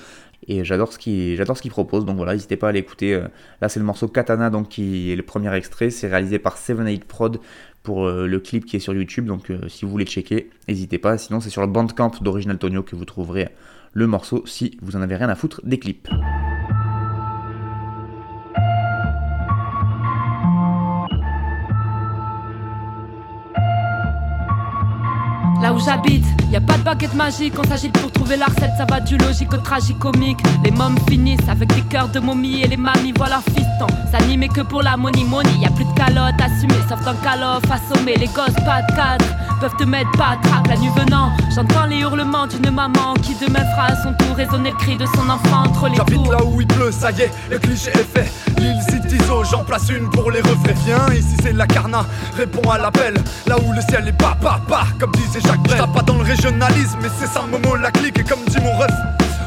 [0.47, 2.05] Et j'adore ce qu'il propose.
[2.05, 3.13] Donc voilà, n'hésitez pas à l'écouter.
[3.13, 3.27] Euh,
[3.61, 5.89] là, c'est le morceau Katana, donc qui est le premier extrait.
[5.89, 7.39] C'est réalisé par 78 Prod
[7.83, 9.25] pour euh, le clip qui est sur YouTube.
[9.25, 11.17] Donc euh, si vous voulez checker, n'hésitez pas.
[11.17, 13.49] Sinon, c'est sur le Bandcamp d'Original Tonio que vous trouverez
[13.93, 16.07] le morceau si vous en avez rien à foutre des clips.
[25.79, 28.85] Où j'habite, y a pas de baguette magique, on s'agite pour trouver la recette, ça
[28.85, 30.39] va du logique au tragicomique.
[30.63, 33.87] Les mômes finissent avec des cœurs de momies et les mamies voient leur fiston.
[34.11, 37.63] S'animer que pour la money money, y a plus de calotte assumée, sauf un calof
[37.71, 38.15] assommé.
[38.15, 39.25] Les gosses pas de cadre,
[39.59, 41.31] peuvent te mettre pas trappe la nuit venant.
[41.53, 45.05] J'entends les hurlements d'une maman qui demain fera à son tour résonner le cri de
[45.05, 48.17] son enfant entre les J'habite là où il pleut, ça y est, le cliché est
[48.17, 48.29] fait.
[48.59, 50.75] L'île Citizo, j'en place une pour les reflets.
[50.85, 52.05] Viens, ici c'est la carna,
[52.35, 53.15] réponds à l'appel.
[53.47, 55.79] Là où le ciel est pas, pas, pas, comme disait Jacques Brel.
[55.93, 58.19] pas dans le régionalisme, mais c'est ça Momo la clique.
[58.19, 58.91] Et comme dit mon ref,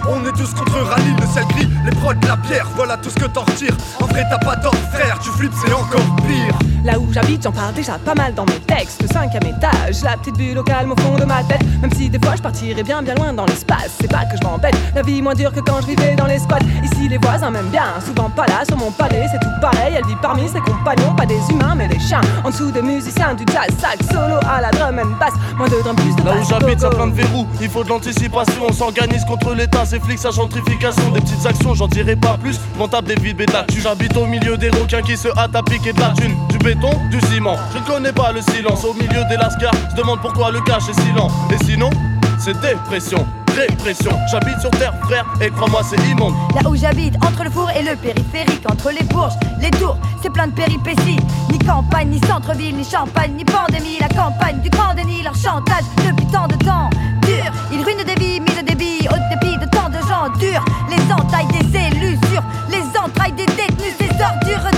[0.09, 3.17] on est tous contre Rallye, le ciel gris, les prods, la bière, voilà tout ce
[3.17, 3.77] que t'en retires.
[4.01, 6.59] En vrai, t'as pas tort, frère, tu flippes, c'est encore pire.
[6.85, 9.03] Là où j'habite, j'en parle déjà pas mal dans mes textes.
[9.03, 11.63] Le cinquième étage, la petite bulle au calme au fond de ma tête.
[11.81, 14.45] Même si des fois je partirais bien bien loin dans l'espace, c'est pas que je
[14.45, 14.75] m'embête.
[14.95, 16.59] La vie moins dure que quand je vivais dans les squats.
[16.83, 19.95] Ici, les voisins m'aiment bien, souvent pas là sur mon palais, c'est tout pareil.
[19.97, 22.21] Elle vit parmi ses compagnons, pas des humains mais des chiens.
[22.43, 25.35] En dessous des musiciens, du jazz, sax, solo à la drum and bass.
[25.57, 27.47] Moins de drum, plus de Là où j'habite, ça plein de verrous.
[27.61, 31.11] Il faut de l'anticipation, on s'organise contre l'État, c'est flics, sa gentrification.
[31.11, 32.59] Des petites actions, j'en dirai pas plus.
[32.79, 35.93] Mon table des vides, tu J'habite au milieu des requins qui se hâtent à piquer
[35.93, 36.35] de la thune.
[36.49, 37.57] Du béton, du ciment.
[37.75, 39.75] Je ne connais pas le silence au milieu des lascars.
[39.91, 41.29] Je demande pourquoi le cache est silent.
[41.51, 41.91] Et sinon,
[42.39, 43.27] c'est dépression.
[43.55, 44.13] répression.
[44.31, 46.35] J'habite sur terre, frère, et crois-moi, c'est immonde.
[46.55, 50.33] Là où j'habite, entre le four et le périphérique, entre les bourges, les tours, c'est
[50.33, 51.19] plein de péripéties.
[51.51, 53.99] Ni campagne, ni centre-ville, ni champagne, ni pandémie.
[54.01, 56.89] La campagne du grand déni, leur chantage depuis tant de temps.
[57.27, 58.12] Dur, ils ruinent des
[60.23, 64.72] Les entailles des élus sur les entrailles des détenus, ces ordures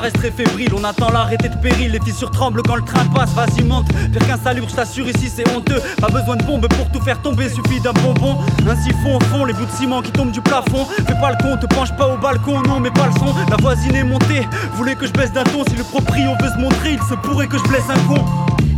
[0.00, 0.30] paraissent très.
[0.74, 3.32] On attend l'arrêté de péril, les fissures tremblent quand le train passe.
[3.34, 5.80] Vas-y, monte, pire qu'un salut, je t'assure, ici c'est honteux.
[6.00, 8.38] Pas besoin de bombe pour tout faire tomber, suffit d'un bonbon.
[8.66, 10.86] Un siphon au fond, les bouts de ciment qui tombent du plafond.
[11.06, 13.34] Fais pas le con, te penche pas au balcon, non, mais pas le son.
[13.50, 15.64] La voisine est montée, voulait que je baisse d'un ton.
[15.68, 18.24] Si le proprio veut se montrer, il se pourrait que je blesse un con.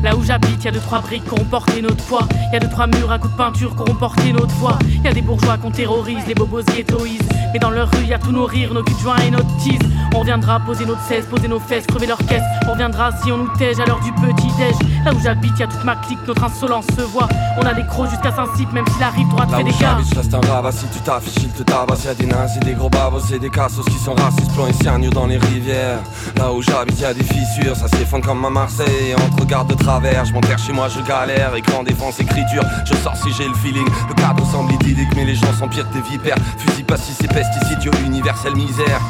[0.03, 2.27] Là où j'habite, y a deux trois briques qui ont porté notre poids.
[2.53, 4.77] Y a deux trois murs à coups de peinture qui ont porté notre voix.
[5.05, 7.29] Y a des bourgeois qu'on terrorise, les bobos ghettoisent.
[7.53, 9.79] Mais dans leur rue, y a tous nos rires, nos culs de et notre tease.
[10.15, 12.43] On reviendra poser notre cesse, poser nos fesses, crever leur caisse.
[12.67, 14.75] On reviendra si on nous tège à l'heure du petit déj.
[15.05, 17.29] Là où j'habite, y a toute ma clique, notre insolence se voit.
[17.57, 19.77] On a des crocs jusqu'à Saint-Cyp, même si la rive droite Là fait des gars.
[19.81, 20.73] j'habite, je reste un rabat.
[20.73, 22.05] Si tu t'affiches, il te tabasse.
[22.05, 25.13] Y'a des nazis, des gros babos et des cassos qui sont racistes, plans et cyanure
[25.13, 25.99] dans les rivières.
[26.37, 29.11] Là où j'habite, y'a des fissures, ça s'effondre comme à Marseille.
[29.11, 31.55] Et on te regarde de travers, je m'enterre chez moi, je galère.
[31.55, 33.87] Écran, défense, écriture, je sors si j'ai le feeling.
[34.09, 36.37] Le cadre semble idyllique, mais les gens sont pires que des vipères.
[36.59, 39.01] Fusil, pastis et pesticides, yo, universelle misère.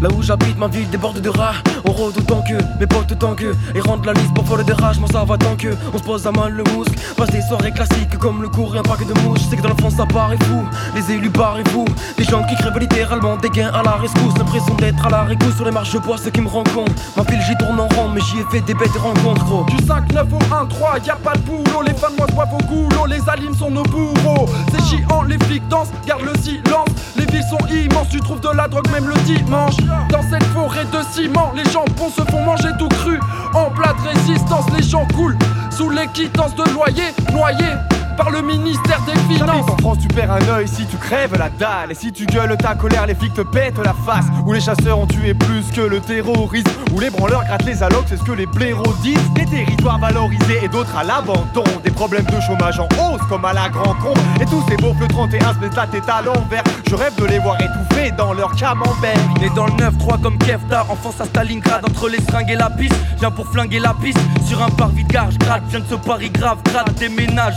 [0.00, 1.54] Là où j'habite, ma ville déborde de rats.
[1.84, 3.54] On rôde autant que mes potes autant que.
[3.74, 5.68] Et rendent la liste pour voler des rages, moi ça va tant que.
[5.92, 6.94] On se pose à mal le mousque.
[7.16, 9.40] Passe des soirées classiques comme le cours et un paquet de mouches.
[9.40, 10.64] Je sais que dans la France ça paraît fou.
[10.94, 11.84] Les élus barrez-vous.
[12.16, 14.36] Des gens qui crèvent littéralement des gains à la rescousse.
[14.38, 16.90] L'impression d'être à la récousse sur les marches, je bois ce qui me rend compte.
[17.16, 19.64] Ma file j'y tourne en rond, mais j'y ai fait des bêtes rencontres, gros.
[19.64, 21.82] Du 5, 9 au 1, 3, y a pas de boulot.
[21.86, 23.06] Les fans, moi, boivent au goulot.
[23.06, 24.48] Les alimes sont nos bourreaux.
[24.72, 26.88] C'est chiant, les flics dansent, garde le silence.
[27.16, 29.76] Les villes sont immenses, tu trouves de la drogue même le dimanche.
[30.10, 33.18] Dans cette forêt de ciment, les jambons se font manger tout cru.
[33.54, 35.38] En plat de résistance, les gens coulent.
[35.70, 37.76] Sous les quittances de loyer, noyés
[38.20, 39.66] par le ministère des Finances.
[39.70, 41.92] en France, tu perds un œil si tu crèves la dalle.
[41.92, 44.26] Et si tu gueules ta colère, les flics te pètent la face.
[44.44, 46.68] Où les chasseurs ont tué plus que le terrorisme.
[46.94, 49.30] Où les branleurs grattent les allocs, c'est ce que les blaireaux disent.
[49.34, 51.64] Des territoires valorisés et d'autres à l'abandon.
[51.82, 54.12] Des problèmes de chômage en hausse, comme à la Grand Con.
[54.38, 56.64] Et tous ces beaufs le 31 se mettent la tête à l'envers.
[56.90, 59.16] Je rêve de les voir étouffés dans leur camembert.
[59.40, 62.96] Né dans le 9-3 comme Kevdar, enfance à Stalingrad entre les seringues et la piste.
[63.18, 66.30] Viens pour flinguer la piste sur un parvis de gare, j'gratte, viens de ce Paris
[66.30, 67.54] grave, grade, déménage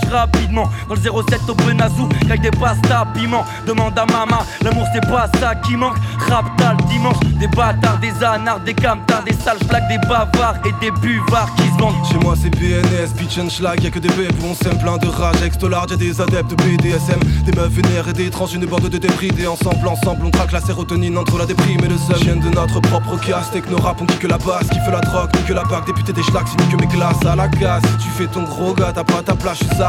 [0.54, 3.44] Dans le 07 au Benazou, avec des pastas piment.
[3.66, 5.98] Demande à maman, l'amour c'est pas ça qui manque.
[6.30, 10.92] Raptal dimanche, des bâtards, des anards, des camtards, des sales flaques, des bavards et des
[10.92, 11.96] buvards qui se vendent.
[12.10, 15.08] Chez moi c'est PNS, pitch and schlag, y'a que des bébés, on s'aime plein de
[15.08, 18.90] rage, extolard, y'a des adeptes de BDSM, des meufs vénères et des trans, une bande
[18.90, 22.18] de débris, et ensemble, ensemble, on traque la sérotonine entre la déprime et le seum.
[22.22, 25.02] Viennent de notre propre casse, techno rap, on dit que la basse, qui fait la
[25.02, 27.84] drogue, ni que la bague, député des schlags, ni que mes classes à la casse.
[28.02, 29.82] Tu fais ton gros gars, t'as pas ta place, je suis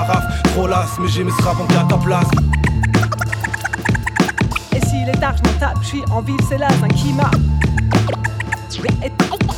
[0.62, 2.26] Las, mais j'ai mes straps en à ta place.
[4.74, 7.12] Et s'il est tard, je m'en tape, je suis en ville, c'est là un qui
[7.12, 7.30] m'a.
[9.02, 9.12] Et, et,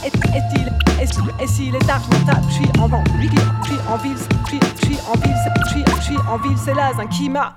[0.05, 3.27] et, et, et, et s'il est tard, je m'en tape, je suis en vent, je
[3.29, 6.39] suis en ville, je suis, je suis en ville, c'est- je suis, je suis en
[6.39, 7.57] ville, c'est là un qui m'a.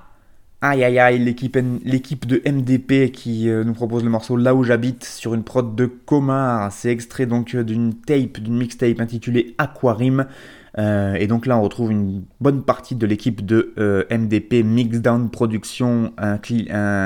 [0.61, 4.65] Aïe aïe aïe, l'équipe, l'équipe de MDP qui euh, nous propose le morceau Là où
[4.65, 6.69] j'habite sur une prod de Comar.
[6.73, 10.25] C'est extrait donc euh, d'une tape, d'une mixtape intitulée Aquarim.
[10.79, 15.29] Euh, et donc là on retrouve une bonne partie de l'équipe de euh, MDP Mixdown
[15.29, 16.39] Production, un,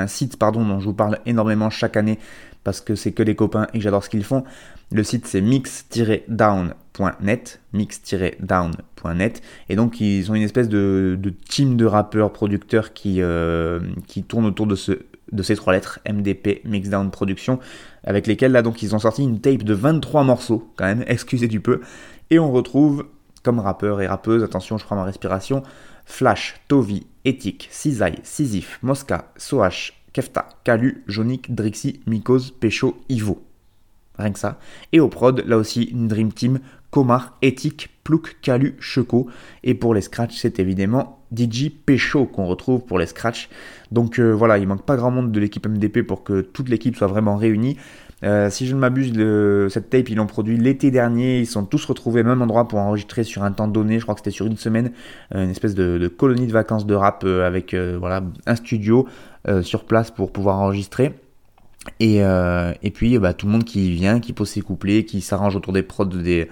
[0.06, 2.20] site pardon, dont je vous parle énormément chaque année
[2.62, 4.44] parce que c'est que des copains et que j'adore ce qu'ils font.
[4.92, 11.18] Le site c'est mix-down.net, mix-down.net, et donc ils ont une espèce de,
[11.48, 14.76] team de rappeurs, producteurs qui, euh, qui tournent autour de,
[15.32, 17.58] de ces trois lettres, MDP Mixdown Production,
[18.04, 21.48] avec lesquels là donc ils ont sorti une tape de 23 morceaux, quand même, excusez
[21.48, 21.80] du peu,
[22.30, 23.06] et on retrouve
[23.44, 25.62] comme rappeurs et rappeuses, attention je prends ma respiration,
[26.04, 33.42] Flash, Tovi, Ethic, Cisaille, Sisyphe, Mosca, Soach, Kefta, Kalu, Jonik, Drixi, Mikos, Pécho, Ivo.
[34.18, 34.58] Rien que ça.
[34.92, 39.28] Et au prod, là aussi, une Dream Team, Komar, Ethic, Plouk, Kalu, Checo.
[39.64, 43.48] Et pour les scratchs, c'est évidemment DJ Pécho qu'on retrouve pour les scratchs.
[43.90, 46.94] Donc euh, voilà, il manque pas grand monde de l'équipe MDP pour que toute l'équipe
[46.94, 47.76] soit vraiment réunie.
[48.24, 49.12] Euh, si je ne m'abuse,
[49.70, 51.40] cette tape, ils l'ont produit l'été dernier.
[51.40, 53.98] Ils sont tous retrouvés au même endroit pour enregistrer sur un temps donné.
[53.98, 54.92] Je crois que c'était sur une semaine.
[55.34, 59.06] Euh, une espèce de, colonie de vacances de rap euh, avec voilà, un studio
[59.60, 61.12] sur place pour pouvoir enregistrer.
[62.00, 65.54] Et, et puis bah, tout le monde qui vient, qui pose ses couplets, qui s'arrange
[65.54, 66.48] autour des prods des,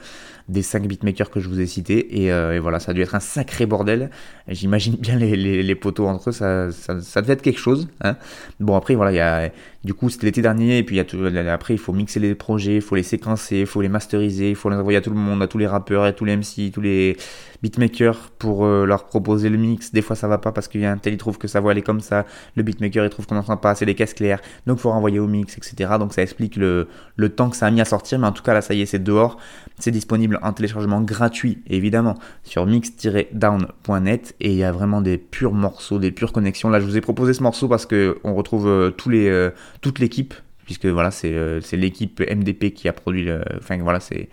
[0.49, 2.25] des 5 beatmakers que je vous ai cités.
[2.25, 4.11] Et, voilà, ça a dû être un sacré bordel.
[4.49, 7.89] J'imagine bien les, poteaux entre eux, ça, ça, ça, devait être quelque chose.
[8.03, 8.17] Hein.
[8.61, 9.51] Bon, après, voilà, il y a,
[9.85, 12.95] du coup, c'était l'été dernier, et puis après, il faut mixer les projets, il faut
[12.95, 15.49] les séquencer, il faut les masteriser, il faut les envoyer à tout le monde, à
[15.49, 17.17] tous les rappeurs, à tous les MC, tous les
[17.63, 19.93] beatmakers pour euh, leur proposer le mix.
[19.93, 21.73] Des fois, ça va pas parce qu'il y a un tel, il trouve que voix
[21.73, 24.41] elle est comme ça, le beatmaker il trouve qu'on n'entend pas assez les caisses claires,
[24.67, 25.93] donc il faut renvoyer au mix, etc.
[25.99, 26.89] Donc ça explique le,
[27.37, 28.87] temps que ça a mis à sortir, mais en tout cas, là, ça y est,
[28.87, 29.39] c'est dehors.
[29.79, 35.53] C'est disponible en téléchargement gratuit, évidemment, sur mix-down.net, et il y a vraiment des purs
[35.53, 36.69] morceaux, des pures connexions.
[36.69, 39.51] Là, je vous ai proposé ce morceau parce que on retrouve euh, tous les euh,
[39.81, 40.35] toute l'équipe,
[40.65, 44.29] puisque voilà, c'est l'équipe MDP qui a produit, le, enfin voilà, c'est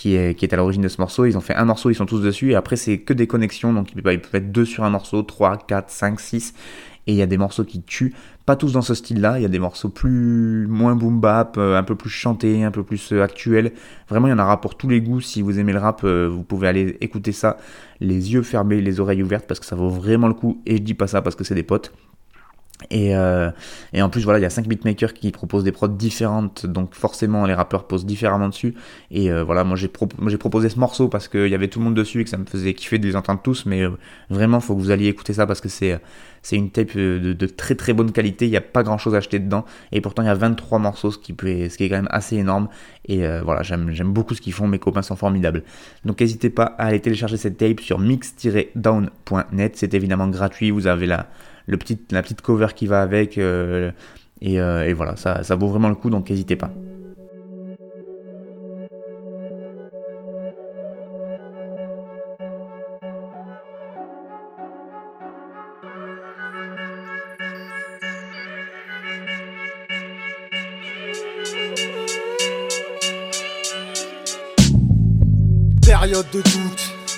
[0.00, 1.26] qui est, à l'origine de ce morceau.
[1.26, 3.74] Ils ont fait un morceau, ils sont tous dessus, et après c'est que des connexions,
[3.74, 6.54] donc ils peuvent être deux sur un morceau, 3, 4, 5, 6,
[7.06, 8.14] et il y a des morceaux qui tuent,
[8.46, 11.76] pas tous dans ce style-là, il y a des morceaux plus, moins boom bap, euh,
[11.76, 13.72] un peu plus chantés, un peu plus euh, actuels.
[14.08, 15.20] Vraiment, il y en aura pour tous les goûts.
[15.20, 17.58] Si vous aimez le rap, vous pouvez aller écouter ça,
[18.00, 20.82] les yeux fermés, les oreilles ouvertes, parce que ça vaut vraiment le coup, et je
[20.82, 21.92] dis pas ça parce que c'est des potes.
[22.88, 23.50] Et, euh,
[23.92, 26.94] et, en plus, voilà, il y a 5 beatmakers qui proposent des prods différentes, donc
[26.94, 28.74] forcément les rappeurs posent différemment dessus.
[29.10, 31.94] Et euh, voilà, moi j'ai proposé ce morceau parce qu'il y avait tout le monde
[31.94, 33.90] dessus et que ça me faisait kiffer de les entendre tous, mais euh,
[34.30, 36.00] vraiment, faut que vous alliez écouter ça parce que c'est
[36.52, 39.18] une tape de, de, très très bonne qualité, il n'y a pas grand chose à
[39.18, 41.96] acheter dedans, et pourtant il y a 23 morceaux, ce qui, ce qui est quand
[41.96, 42.68] même assez énorme.
[43.06, 45.64] Et voilà, j'aime beaucoup ce qu'ils font, mes copains sont formidables.
[46.04, 51.06] Donc n'hésitez pas à aller télécharger cette tape sur mix-down.net, c'est évidemment gratuit, vous avez
[51.06, 51.28] la
[51.70, 53.38] le petit, la petite cover qui va avec.
[53.38, 53.90] Euh,
[54.44, 56.70] euh, et, voilà, ça, ça vaut vraiment le coup, donc n'hésitez pas.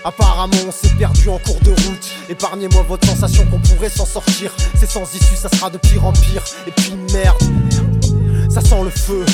[0.04, 4.52] Apparemment on s'est perdu en cours de route Épargnez-moi votre sensation qu'on pourrait s'en sortir
[4.74, 7.42] C'est sans issue, ça sera de pire en pire Et puis merde,
[8.50, 9.24] ça sent le feu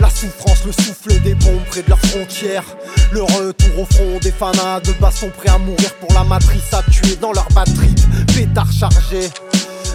[0.00, 2.64] la souffrance, le souffle des bombes près de leurs frontières.
[3.10, 6.82] Le retour au front des fanas de baston prêts à mourir pour la matrice à
[6.84, 7.94] tuer dans leur batterie.
[8.28, 9.28] Pétard chargé.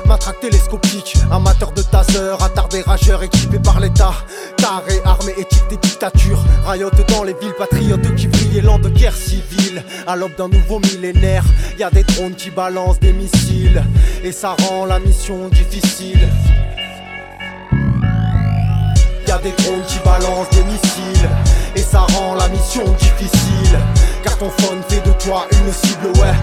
[0.05, 4.13] Matraque télescopique, amateur de taser, attardé rageur équipé par l'État.
[4.57, 6.43] Taré, armée, éthique des dictatures.
[6.65, 9.83] Rayote dans les villes, patriotes qui brillent, élan de guerre civile.
[10.05, 11.43] À l'aube d'un nouveau millénaire,
[11.79, 13.83] y a des drones qui balancent des missiles.
[14.23, 16.29] Et ça rend la mission difficile.
[19.27, 21.29] Y a des drones qui balancent des missiles.
[21.75, 23.79] Et ça rend la mission difficile.
[24.21, 26.35] Car ton phone fait de toi une cible, ouais,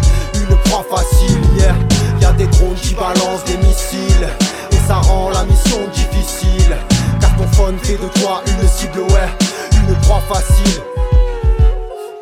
[0.71, 1.75] proie facile, yeah.
[2.21, 4.29] Y a des drones qui balancent des missiles
[4.73, 6.77] Et ça rend la mission difficile
[7.21, 9.29] Car ton phone fait de toi une cible, ouais
[9.89, 10.83] Une proie facile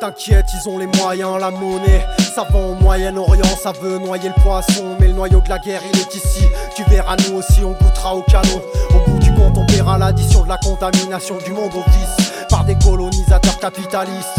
[0.00, 2.06] T'inquiète, ils ont les moyens, la monnaie.
[2.32, 4.96] Ça va au Moyen-Orient, ça veut noyer le poisson.
[5.00, 6.44] Mais le noyau de la guerre, il est ici.
[6.76, 8.62] Tu verras, nous aussi, on goûtera au canon.
[8.90, 12.30] Au bout du compte, on paiera l'addition de la contamination du monde au vice.
[12.48, 14.38] Par des colonisateurs capitalistes.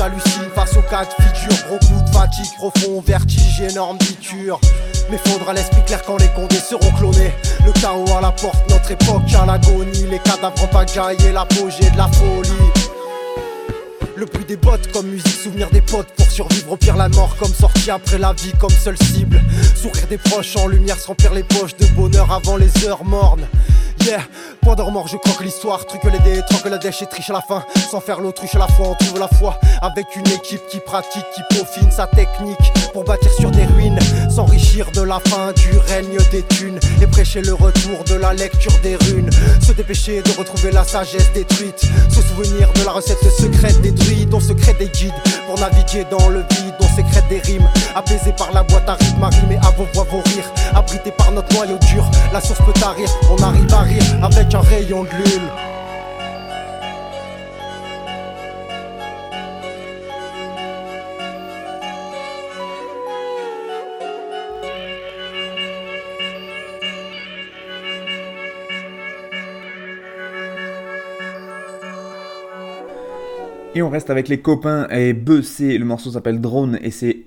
[0.00, 1.66] J'hallucine face aux cas de figure.
[1.66, 4.58] Gros coup de fatigue, profond, vertige, énorme biture.
[5.10, 7.34] Mais faudra l'esprit clair quand les condés seront clonés.
[7.66, 10.06] Le chaos à la porte, notre époque à l'agonie.
[10.10, 12.79] Les cadavres en pagaille et l'apogée de la folie.
[14.20, 17.34] Le bruit des bottes comme musique, souvenir des potes pour survivre au pire la mort
[17.38, 19.40] comme sortie après la vie comme seule cible.
[19.74, 23.46] Sourire des proches en lumière, se remplir les poches de bonheur avant les heures mornes.
[24.06, 24.20] Yeah,
[24.62, 27.42] point remords, je croque l'histoire, truc les dés, que la dèche et triche à la
[27.42, 27.64] fin.
[27.90, 29.58] Sans faire l'autruche à la fois, on trouve la foi.
[29.82, 33.98] Avec une équipe qui pratique, qui peaufine sa technique pour bâtir sur des ruines.
[34.34, 38.72] S'enrichir de la fin du règne des thunes et prêcher le retour de la lecture
[38.82, 39.30] des runes.
[39.60, 41.86] Se dépêcher de retrouver la sagesse détruite.
[42.08, 43.92] Se souvenir de la recette secrète des
[44.32, 45.12] on secret des guides
[45.46, 47.68] pour naviguer dans le vide, on sécrète des rimes.
[47.94, 50.52] Apaisé par la boîte à rythme, rimer à vos voix, vos rires.
[50.74, 55.04] Abrité par notre noyau dur, la source peut tarir, on arrive à avec un rayon
[55.04, 55.79] de lune.
[73.76, 77.26] Et on reste avec les copains et B, le morceau s'appelle Drone et c'est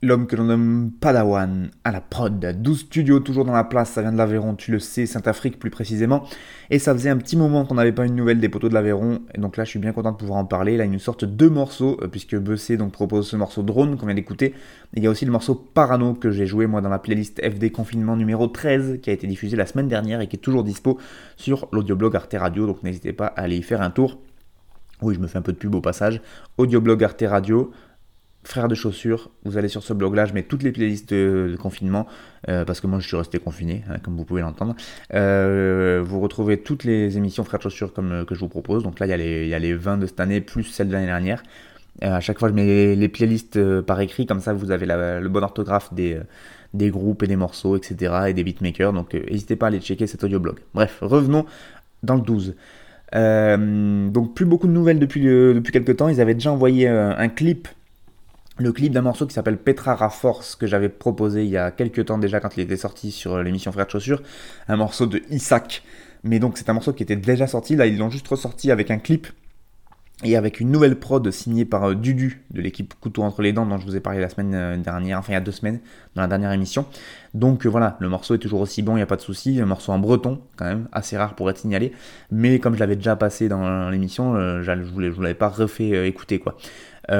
[0.00, 2.42] l'homme que l'on nomme Padawan à la prod.
[2.58, 5.68] 12 studios toujours dans la place, ça vient de l'Aveyron, tu le sais, Saint-Afrique plus
[5.68, 6.24] précisément.
[6.70, 9.20] Et ça faisait un petit moment qu'on n'avait pas une nouvelle des poteaux de l'Aveyron.
[9.36, 10.78] Donc là, je suis bien content de pouvoir en parler.
[10.78, 14.06] Là, il nous sortent deux morceaux, euh, puisque Bessé donc propose ce morceau Drone qu'on
[14.06, 14.54] vient d'écouter.
[14.94, 17.72] Il y a aussi le morceau Parano que j'ai joué moi dans la playlist FD
[17.72, 20.98] Confinement numéro 13 qui a été diffusé la semaine dernière et qui est toujours dispo
[21.36, 22.66] sur l'audioblog Arte Radio.
[22.66, 24.18] Donc n'hésitez pas à aller y faire un tour.
[25.02, 26.20] Oui, je me fais un peu de pub au passage.
[26.58, 27.72] Audioblog Arte Radio.
[28.46, 32.06] Frère de chaussures, vous allez sur ce blog-là, je mets toutes les playlists de, confinement,
[32.50, 34.76] euh, parce que moi je suis resté confiné, hein, comme vous pouvez l'entendre.
[35.14, 38.82] Euh, vous retrouvez toutes les émissions Frère de chaussures comme, euh, que je vous propose.
[38.82, 40.88] Donc là, il y, a les, y a les 20 de cette année, plus celles
[40.88, 41.42] de l'année dernière.
[42.02, 45.42] à chaque fois, je mets les, playlists par écrit, comme ça vous avez le bon
[45.42, 46.20] orthographe des,
[46.74, 48.26] des groupes et des morceaux, etc.
[48.28, 48.92] et des beatmakers.
[48.92, 50.58] Donc n'hésitez pas à aller checker cet audioblog.
[50.74, 51.46] Bref, revenons
[52.02, 52.54] dans le 12.
[53.14, 55.22] Donc plus beaucoup de nouvelles depuis,
[55.72, 56.08] quelques temps.
[56.08, 57.68] Ils avaient déjà envoyé un clip
[58.58, 62.04] le clip d'un morceau qui s'appelle Petra Force que j'avais proposé il y a quelques
[62.04, 64.22] temps déjà quand il était sorti sur l'émission Frères de Chaussures,
[64.68, 65.82] un morceau de Isaac.
[66.22, 68.90] Mais donc c'est un morceau qui était déjà sorti, là ils l'ont juste ressorti avec
[68.90, 69.26] un clip
[70.22, 73.66] et avec une nouvelle prod signée par euh, Dudu de l'équipe Couteau entre les dents
[73.66, 75.80] dont je vous ai parlé la semaine euh, dernière, enfin il y a deux semaines
[76.14, 76.86] dans la dernière émission.
[77.34, 79.60] Donc euh, voilà, le morceau est toujours aussi bon, il n'y a pas de souci.
[79.60, 81.90] Un morceau en breton, quand même, assez rare pour être signalé.
[82.30, 86.38] Mais comme je l'avais déjà passé dans l'émission, je ne vous l'avais pas refait écouter
[86.38, 86.56] quoi.
[87.08, 87.14] Puis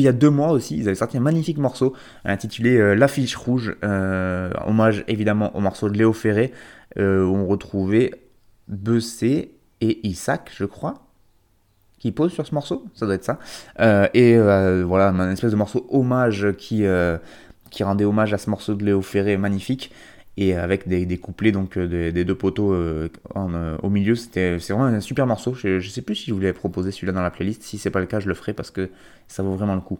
[0.00, 1.92] il y a deux mois aussi, ils avaient sorti un magnifique morceau
[2.24, 6.52] intitulé L'affiche rouge, hommage évidemment au morceau de Léo Ferré,
[6.96, 8.10] où on retrouvait
[8.68, 10.94] Bessé et Isaac, je crois,
[11.98, 13.38] qui posent sur ce morceau, ça doit être ça.
[14.14, 16.84] et voilà, un espèce de morceau hommage qui,
[17.70, 19.92] qui rendait hommage à ce morceau de Léo Ferré magnifique
[20.38, 24.58] et avec des, des couplets donc euh, des, deux poteaux euh, euh, au milieu c'était
[24.60, 25.52] c'est vraiment un super morceau.
[25.54, 27.62] Je, je sais plus si je voulais proposer celui-là dans la playlist.
[27.62, 28.88] Si c'est pas le cas je le ferai parce que
[29.28, 29.98] ça vaut vraiment le coup.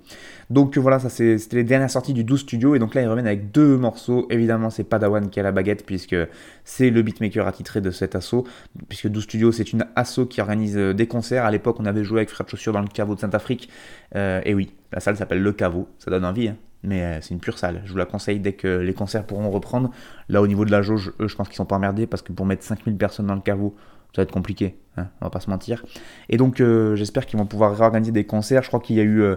[0.49, 2.75] Donc voilà ça c'était les dernières sorties du 12 studio.
[2.75, 4.27] Et donc là ils reviennent avec deux morceaux.
[4.31, 6.17] Évidemment c'est Padawan qui a la baguette puisque
[6.65, 8.47] c'est le beatmaker attitré de cet assaut.
[8.89, 11.45] Puisque 12 studio c'est une asso qui organise des concerts.
[11.45, 13.69] À l'époque on avait joué avec Fred Chaussure dans le caveau de Saint-Afrique
[14.15, 15.89] et oui la salle s'appelle le caveau.
[15.99, 17.83] Ça donne envie hein mais euh, c'est une pure salle.
[17.85, 19.91] Je vous la conseille dès que les concerts pourront reprendre.
[20.29, 22.33] Là, au niveau de la jauge, eux, je pense qu'ils sont pas emmerdés parce que
[22.33, 23.75] pour mettre 5000 personnes dans le caveau,
[24.15, 25.85] ça va être compliqué, hein, on va pas se mentir.
[26.29, 28.63] Et donc, euh, j'espère qu'ils vont pouvoir réorganiser des concerts.
[28.63, 29.23] Je crois qu'il y a eu.
[29.23, 29.37] Euh,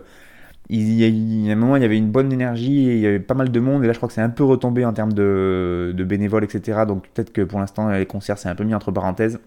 [0.69, 3.19] il, y a, un moment, il y avait une bonne énergie et il y avait
[3.19, 3.83] pas mal de monde.
[3.83, 6.85] Et là, je crois que c'est un peu retombé en termes de, de bénévoles, etc.
[6.87, 9.39] Donc, peut-être que pour l'instant, les concerts, c'est un peu mis entre parenthèses.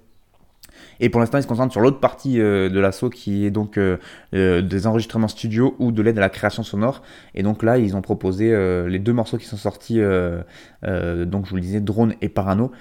[1.00, 3.78] Et pour l'instant, ils se concentrent sur l'autre partie euh, de l'assaut qui est donc
[3.78, 3.98] euh,
[4.34, 7.02] euh, des enregistrements studio ou de l'aide à la création sonore.
[7.34, 8.48] Et donc là, ils ont proposé
[8.88, 12.72] les deux morceaux qui sont sortis, donc je vous le disais, Drone et Parano.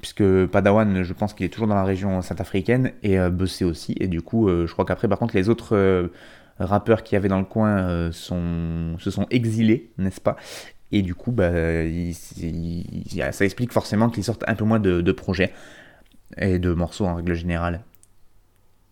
[0.00, 4.08] Puisque Padawan, je pense qu'il est toujours dans la région saint-africaine, et Bessé aussi, et
[4.08, 6.10] du coup, je crois qu'après, par contre, les autres
[6.58, 10.36] rappeurs qui y avait dans le coin se sont exilés, n'est-ce pas?
[10.90, 11.50] Et du coup, bah,
[13.30, 15.52] ça explique forcément qu'ils sortent un peu moins de projets
[16.38, 17.82] et de morceaux en règle générale.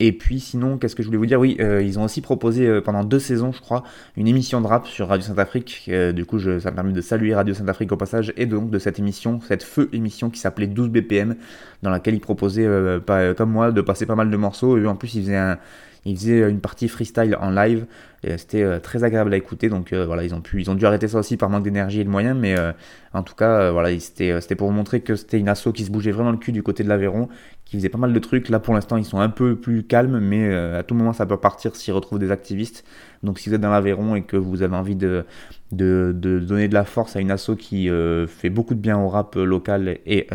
[0.03, 1.39] Et puis sinon, qu'est-ce que je voulais vous dire?
[1.39, 3.85] Oui, euh, ils ont aussi proposé euh, pendant deux saisons, je crois,
[4.17, 5.85] une émission de rap sur Radio Saint-Afrique.
[5.91, 8.71] Euh, du coup, je, ça me permet de saluer Radio Saint-Afrique au passage, et donc
[8.71, 11.37] de cette émission, cette feu émission qui s'appelait 12 BPM,
[11.83, 12.67] dans laquelle ils proposaient,
[13.05, 14.79] pas, comme moi, de passer pas mal de morceaux.
[14.79, 15.59] Et en plus, ils faisaient un,
[16.05, 17.87] ils faisaient une partie freestyle en live
[18.23, 19.69] et c'était euh, très agréable à écouter.
[19.69, 22.01] Donc euh, voilà, ils ont pu, ils ont dû arrêter ça aussi par manque d'énergie
[22.01, 22.73] et de moyens, mais euh,
[23.13, 26.13] en tout cas, voilà, c'était, c'était pour montrer que c'était une asso qui se bougeait
[26.13, 27.29] vraiment le cul du côté de l'Aveyron,
[27.71, 28.49] qui faisait pas mal de trucs.
[28.49, 31.37] Là, pour l'instant, ils sont un peu plus calmes, mais à tout moment, ça peut
[31.37, 32.85] partir s'ils retrouvent des activistes.
[33.23, 35.25] Donc si vous êtes dans l'Aveyron et que vous avez envie de,
[35.71, 37.89] de, donner de la force à une asso qui
[38.27, 40.27] fait beaucoup de bien au rap local et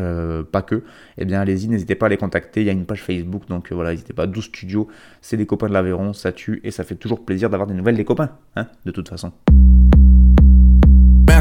[0.51, 0.83] pas que,
[1.17, 2.61] eh bien allez-y, n'hésitez pas à les contacter.
[2.61, 4.27] Il y a une page Facebook, donc voilà, n'hésitez pas.
[4.27, 4.87] 12 studios,
[5.21, 7.97] c'est des copains de l'Aveyron, ça tue et ça fait toujours plaisir d'avoir des nouvelles
[7.97, 9.33] des copains, hein, de toute façon.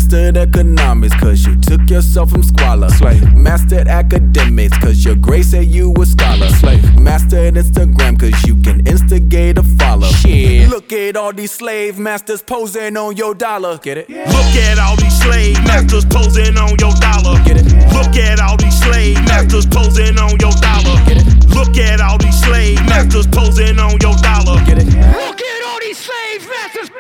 [0.05, 2.91] Mastered economics, cause you took yourself from squalor.
[2.91, 3.35] Slave.
[3.35, 6.51] Mastered academics, cause your grace said you a scholar.
[6.51, 7.01] Slave.
[7.01, 10.07] Mastered Instagram, cause you can instigate a follow.
[10.09, 10.69] Shit.
[10.69, 13.79] Look at all these slave masters posing on your dollar.
[13.79, 14.11] Get it?
[14.11, 14.31] Yeah.
[14.31, 17.43] Look at all these slave masters posing on your dollar.
[17.43, 17.65] Get it?
[17.95, 21.01] Look at all these slave masters posing on your dollar.
[21.07, 21.49] Get it?
[21.49, 24.63] Look at all these slave masters posing on your dollar.
[24.67, 24.87] Get it?
[24.87, 26.91] Look at all these slave masters.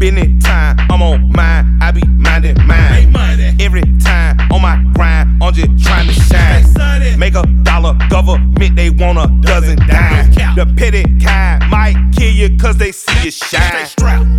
[0.00, 3.14] It time, I'm on mine, I be minding mine.
[3.58, 7.18] Every time on my grind, I'm just trying to shine.
[7.18, 10.30] Make a dollar, government, they want a dozen dime.
[10.56, 13.88] The petty kind might kill you cause they see you shine.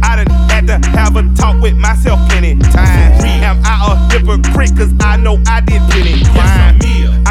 [0.04, 3.24] I done had to have a talk with myself plenty times.
[3.24, 6.80] Am I a hypocrite cause I know I did plenty crime?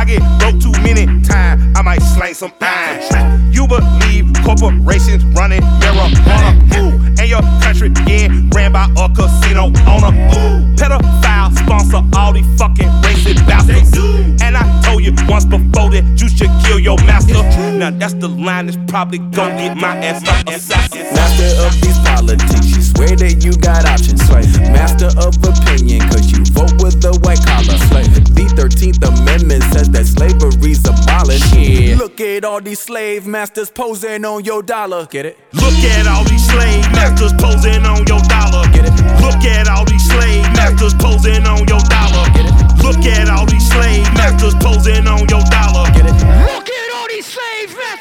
[0.05, 3.51] I get broke too many times, I might slang some iron.
[3.51, 6.61] You believe corporations running marijuana.
[6.77, 10.13] Ooh, and your country getting ran by a casino owner.
[10.13, 13.97] Ooh, pedophile sponsor all these fucking racist bastards.
[14.43, 17.43] And I told you once before that you should kill your master.
[17.73, 21.01] Now that's the line that's probably gonna get my ass up assassin.
[21.15, 24.14] Master of these politics, you swear that you got options.
[33.15, 35.07] Slave masters posing on your dollar.
[35.07, 35.39] Get it?
[35.53, 38.67] Look at all these slave masters posing on your dollar.
[38.73, 38.95] Get it?
[39.23, 42.27] Look at all these slave masters posing on your dollar.
[42.35, 42.83] Get it?
[42.83, 45.87] Look at all these slave masters posing on your dollar.
[45.95, 46.17] Get it?
[46.51, 47.94] Look at all these slave masters.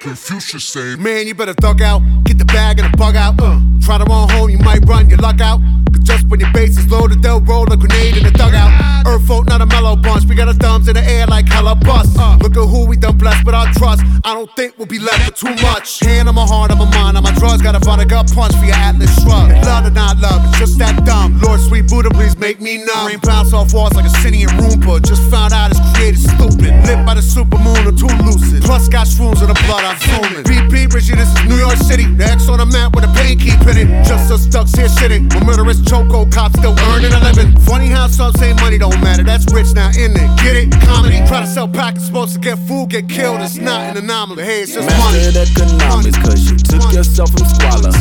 [0.00, 3.34] Confucius say, Man, you better thug out, get the bag and the bug out.
[3.38, 5.60] Uh, try to run home, you might run your luck out.
[5.92, 8.70] Cause just when your base is loaded, they'll roll a grenade in the dugout.
[9.06, 10.24] Earth folk, not a mellow bunch.
[10.24, 12.16] We got our thumbs in the air like hella bust.
[12.18, 14.02] Uh, look at who we done blessed with our trust.
[14.24, 16.00] I don't think we'll be left with too much.
[16.00, 17.60] Hand on my heart, on my mind, on my drugs.
[17.60, 19.50] Got a vodka punch for your Atlas shrug.
[19.66, 21.40] Love or not love, it's just that dumb.
[21.40, 23.08] Lord, sweet Buddha, please make me numb.
[23.08, 25.02] Rain bounce off walls like a city in Roomba.
[25.02, 26.72] Just found out it's created stupid.
[26.86, 28.62] Lit by the super supermoon or too lucid.
[28.62, 30.44] Plus got shrooms in the blood, I'm zooming.
[30.44, 32.04] BP, Richie, this is New York City.
[32.04, 33.88] The X on the map with a pain keep hitting.
[34.04, 35.32] Just us ducks here shitting.
[35.32, 37.56] With murderous choco cops still earning a living.
[37.64, 39.22] Funny how some say money don't matter.
[39.22, 40.28] That's rich now, in it?
[40.44, 40.68] Get it?
[40.84, 41.18] Comedy.
[41.26, 43.40] Try to sell packets, supposed to get food, get killed.
[43.40, 44.44] It's not an anomaly.
[44.44, 45.20] Hey, it's just money.
[45.30, 47.92] Economics, cause you took yourself from squalor.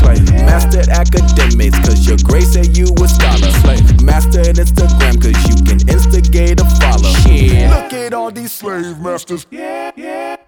[0.44, 3.52] Mastered academics, cause your grade said you a scholar.
[4.04, 7.14] Mastered Instagram, cause you can instigate a follow.
[7.28, 7.84] Yeah.
[7.84, 9.46] Look at all these slave masters.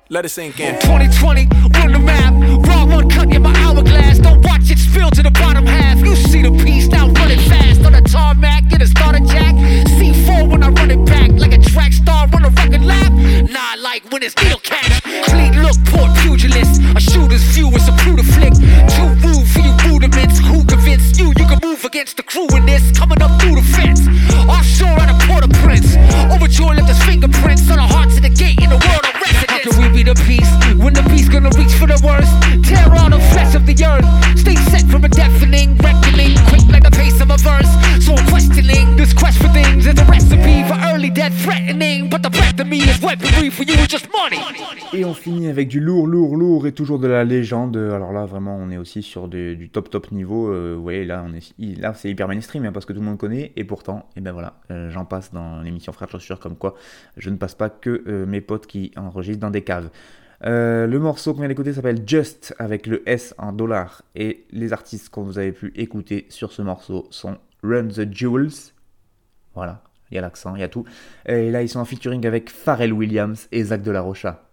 [0.10, 0.76] Let it sink in.
[0.82, 1.48] 2020,
[1.80, 2.34] run the map.
[2.68, 4.20] Wrong one cut in my hourglass.
[4.20, 6.00] Don't watch it spill to the bottom half.
[6.00, 8.68] You see the piece now running fast on the tarmac.
[8.68, 9.56] Get a starter jack.
[9.96, 11.32] C4 when I run it back.
[11.32, 13.12] Like a track star on a record lap.
[13.50, 15.02] Nah, like when it's needle catch.
[15.30, 16.82] Clean look, port pugilist.
[16.96, 18.54] A shooter's view is a brutal flick.
[18.96, 20.40] Too rude for you rudiments.
[20.40, 22.84] Who convinced you you can move against the crew in this?
[22.92, 24.02] Coming up through the fence.
[24.50, 24.71] Offshore
[45.22, 47.78] finit avec du lourd, lourd, lourd et toujours de la légende.
[47.78, 50.52] Alors là, vraiment, on est aussi sur du, top, top niveau.
[50.52, 51.24] Euh, vous voyez, là,
[51.94, 53.52] c'est hyper mainstream hein, parce que tout le monde connaît.
[53.56, 56.76] Et pourtant, et ben voilà, euh, j'en passe dans l'émission Frères Chaussures comme quoi
[57.18, 59.90] je ne passe pas que euh, mes potes qui enregistrent dans des caves.
[60.44, 64.02] Euh, le morceau qu'on vient d'écouter s'appelle Just avec le S en dollars.
[64.16, 68.74] Et les artistes qu'on vous avez pu écouter sur ce morceau sont Run the Jewels.
[69.54, 70.86] Voilà, il y a l'accent, il y a tout.
[71.26, 74.51] Et là, ils sont en featuring avec Pharrell Williams et Zach de la Rocha.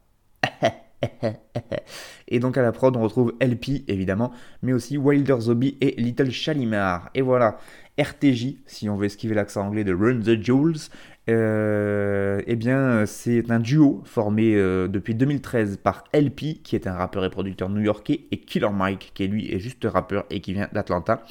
[2.28, 4.32] et donc à la prod, on retrouve LP évidemment,
[4.62, 7.10] mais aussi Wilder Zombie et Little Shalimar.
[7.14, 7.58] Et voilà,
[7.98, 10.90] RTJ, si on veut esquiver l'accent anglais de Run the Jewels,
[11.28, 16.94] euh, eh bien, c'est un duo formé euh, depuis 2013 par LP, qui est un
[16.94, 20.68] rappeur et producteur new-yorkais, et Killer Mike, qui lui est juste rappeur et qui vient
[20.72, 21.22] d'Atlanta.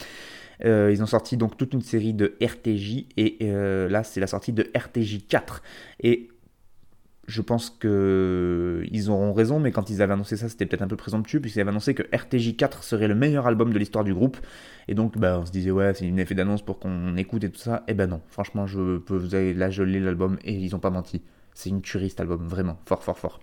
[0.66, 3.38] Euh, ils ont sorti donc toute une série de RTJ, et
[3.90, 5.64] là, c'est la sortie de RTJ 4.
[6.02, 6.30] Et
[7.28, 10.88] je pense que ils auront raison, mais quand ils avaient annoncé ça, c'était peut-être un
[10.88, 14.14] peu présomptueux, puisqu'ils avaient annoncé que RTJ 4 serait le meilleur album de l'histoire du
[14.14, 14.38] groupe.
[14.88, 17.50] Et donc, bah, on se disait, ouais, c'est une effet d'annonce pour qu'on écoute et
[17.50, 17.84] tout ça.
[17.90, 20.80] Et ben non, franchement, je peux vous avez, là, je lis l'album et ils ont
[20.80, 21.22] pas menti.
[21.54, 23.40] C'est une tuerie cet album, vraiment, fort, fort, fort.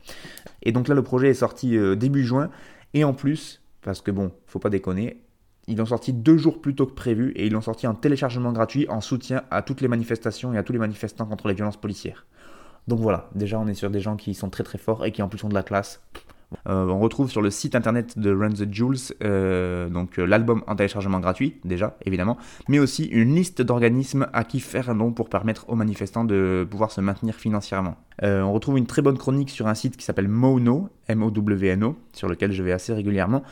[0.62, 2.48] Et donc là, le projet est sorti euh, début juin.
[2.94, 5.20] Et en plus, parce que bon, faut pas déconner,
[5.66, 8.52] ils l'ont sorti deux jours plus tôt que prévu et ils l'ont sorti en téléchargement
[8.52, 11.76] gratuit en soutien à toutes les manifestations et à tous les manifestants contre les violences
[11.76, 12.26] policières.
[12.88, 15.22] Donc voilà, déjà on est sur des gens qui sont très très forts et qui
[15.22, 16.00] en plus ont de la classe.
[16.68, 20.62] Euh, on retrouve sur le site internet de Run the Jules euh, donc euh, l'album
[20.66, 22.36] en téléchargement gratuit déjà évidemment,
[22.68, 26.66] mais aussi une liste d'organismes à qui faire un don pour permettre aux manifestants de
[26.70, 27.96] pouvoir se maintenir financièrement.
[28.22, 32.52] On retrouve une très bonne chronique sur un site qui s'appelle Mono, M-O-W-N-O, sur lequel
[32.52, 33.42] je vais assez régulièrement,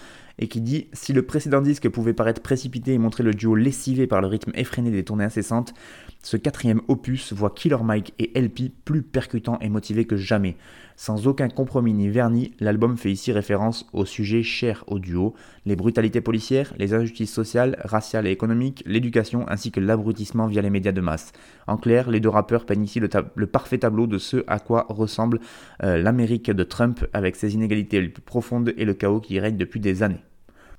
[0.43, 4.09] et qui dit Si le précédent disque pouvait paraître précipité et montrer le duo lessivé
[4.09, 5.72] par le rythme effréné des tournées incessantes,
[6.20, 10.57] ce quatrième opus voit Killer Mike et LP plus percutants et motivés que jamais.
[10.97, 15.34] Sans aucun compromis ni vernis, l'album fait ici référence aux sujets chers au duo,
[15.64, 20.70] les brutalités policières, les injustices sociales, raciales et économiques, l'éducation ainsi que l'abrutissement via les
[20.70, 21.32] médias de masse.
[21.68, 25.38] En clair, les deux rappeurs peignent ici le, parfait tableau de ce à quoi ressemble
[25.84, 29.57] euh, l'Amérique de Trump avec ses inégalités les plus profondes et le chaos qui règne
[29.57, 30.20] depuis des années.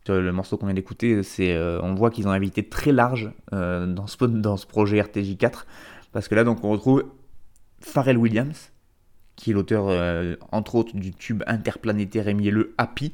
[0.07, 3.85] Le morceau qu'on vient d'écouter, c'est, euh, on voit qu'ils ont invité très large euh,
[3.85, 5.65] dans, ce, projet RTJ4,
[6.11, 7.05] parce que là donc on retrouve
[7.79, 8.71] Pharrell Williams,
[9.35, 13.13] qui est l'auteur, euh, entre autres, du tube interplanétaire et mielleux Happy,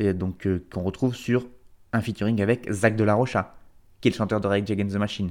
[0.00, 1.46] donc euh, qu'on retrouve sur
[1.92, 3.54] un featuring avec Zach de Rocha,
[4.00, 5.28] qui est le chanteur de Rage Against the Machine.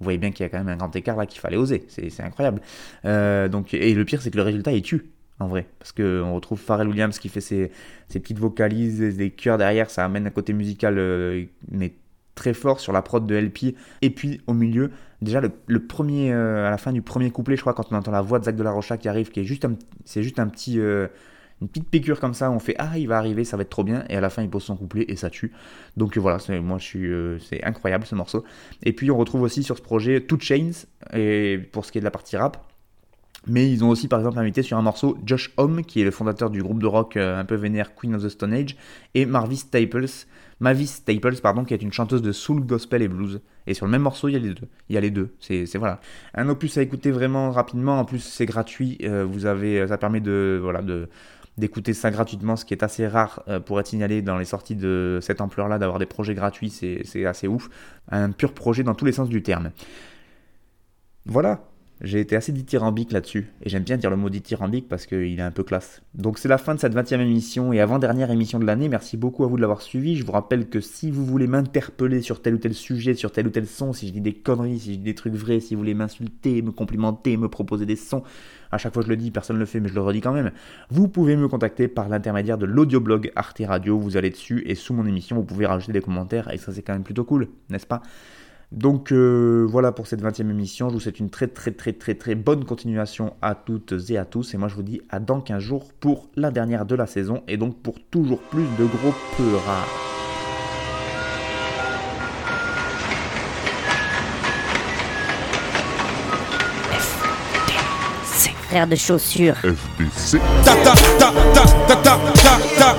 [0.00, 1.84] Vous voyez bien qu'il y a quand même un grand écart là qu'il fallait oser,
[1.88, 2.60] c'est incroyable.
[3.04, 5.10] Euh, et le pire, c'est que le résultat il tue,
[5.40, 7.72] en vrai, parce qu'on retrouve Pharrell Williams qui fait ses,
[8.08, 11.94] petites vocalises, des chœurs derrière, ça amène un côté musical, euh, mais
[12.36, 13.74] très fort sur la prod de LP.
[14.02, 17.62] Et puis au milieu, déjà le, premier, euh, à la fin du premier couplet, je
[17.62, 19.44] crois, quand on entend la voix de Zach de la Rocha qui arrive, qui est
[19.44, 19.74] juste un,
[20.04, 21.08] c'est juste un petit, euh,
[21.60, 23.84] une petite piqûre comme ça, on fait ah il va arriver, ça va être trop
[23.84, 25.52] bien, et à la fin il pose son couplet et ça tue.
[25.96, 27.10] Donc voilà, c'est, moi je suis,
[27.44, 28.44] c'est incroyable ce morceau.
[28.84, 32.02] Et puis on retrouve aussi sur ce projet Two Chains, et pour ce qui est
[32.02, 32.73] de la partie rap.
[33.46, 36.10] Mais ils ont aussi par exemple invité sur un morceau Josh Homme, qui est le
[36.10, 38.76] fondateur du groupe de rock euh, un peu vénère Queen of the Stone Age,
[39.14, 40.26] et Marvis Staples,
[40.60, 43.40] Mavis Staples, pardon, qui est une chanteuse de soul, gospel et blues.
[43.66, 44.68] Et sur le même morceau, il y a les deux.
[44.88, 45.34] Il y a les deux.
[45.40, 46.00] C'est, voilà.
[46.34, 47.98] Un opus à écouter vraiment rapidement.
[47.98, 48.98] En plus, c'est gratuit.
[49.02, 51.08] euh, vous avez, ça permet de, voilà, de
[51.56, 54.74] d'écouter ça gratuitement, ce qui est assez rare euh, pour être signalé dans les sorties
[54.74, 57.68] de cette ampleur-là, d'avoir des projets gratuits, c'est assez ouf.
[58.10, 59.70] Un pur projet dans tous les sens du terme.
[61.26, 61.64] Voilà,
[62.00, 65.42] j'ai été assez dithyrambique là-dessus, et j'aime bien dire le mot dithyrambique parce qu'il est
[65.42, 66.02] un peu classe.
[66.14, 69.44] Donc c'est la fin de cette 20e émission et avant-dernière émission de l'année, merci beaucoup
[69.44, 70.16] à vous de l'avoir suivi.
[70.16, 73.46] Je vous rappelle que si vous voulez m'interpeller sur tel ou tel sujet, sur tel
[73.46, 75.74] ou tel son, si je dis des conneries, si je dis des trucs vrais, si
[75.74, 78.22] vous voulez m'insulter, me complimenter, me proposer des sons,
[78.72, 80.32] à chaque fois je le dis, personne ne le fait, mais je le redis quand
[80.32, 80.50] même,
[80.90, 84.94] vous pouvez me contacter par l'intermédiaire de l'audioblog Arte Radio, vous allez dessus, et sous
[84.94, 87.86] mon émission, vous pouvez rajouter des commentaires, et ça c'est quand même plutôt cool, n'est-ce
[87.86, 88.02] pas?
[88.74, 90.88] Donc euh, voilà pour cette 20e émission.
[90.88, 94.24] Je vous souhaite une très très très très très bonne continuation à toutes et à
[94.24, 94.52] tous.
[94.54, 97.42] Et moi je vous dis à dans 15 jours pour la dernière de la saison
[97.46, 99.88] et donc pour toujours plus de gros peu rares.
[108.68, 109.54] Frère de chaussures.
[109.54, 110.40] FBC.
[110.64, 112.96] Ta ta ta ta ta ta ta ta.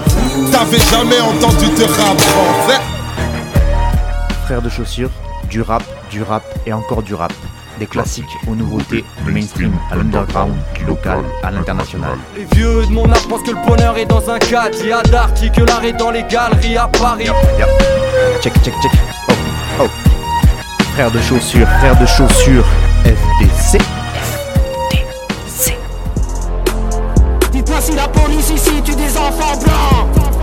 [0.51, 2.81] T'avais jamais entendu rap français
[4.45, 5.09] Frères de chaussures,
[5.55, 7.31] du rap, du rap et encore du rap.
[7.79, 12.17] Des classiques aux nouveautés, du mainstream à l'underground, du local à l'international.
[12.35, 14.75] Les vieux de mon âge pensent que le bonheur est dans un cadre.
[14.81, 17.29] Il y a d'arty que l'art est dans les galeries à Paris.
[18.41, 18.91] Check, check, check.
[19.29, 19.87] Oh, oh.
[20.93, 22.65] Frères de chaussures, frères de chaussures,
[23.05, 23.77] FDC.
[27.53, 30.34] Dites-moi si la police ici tue des enfants blancs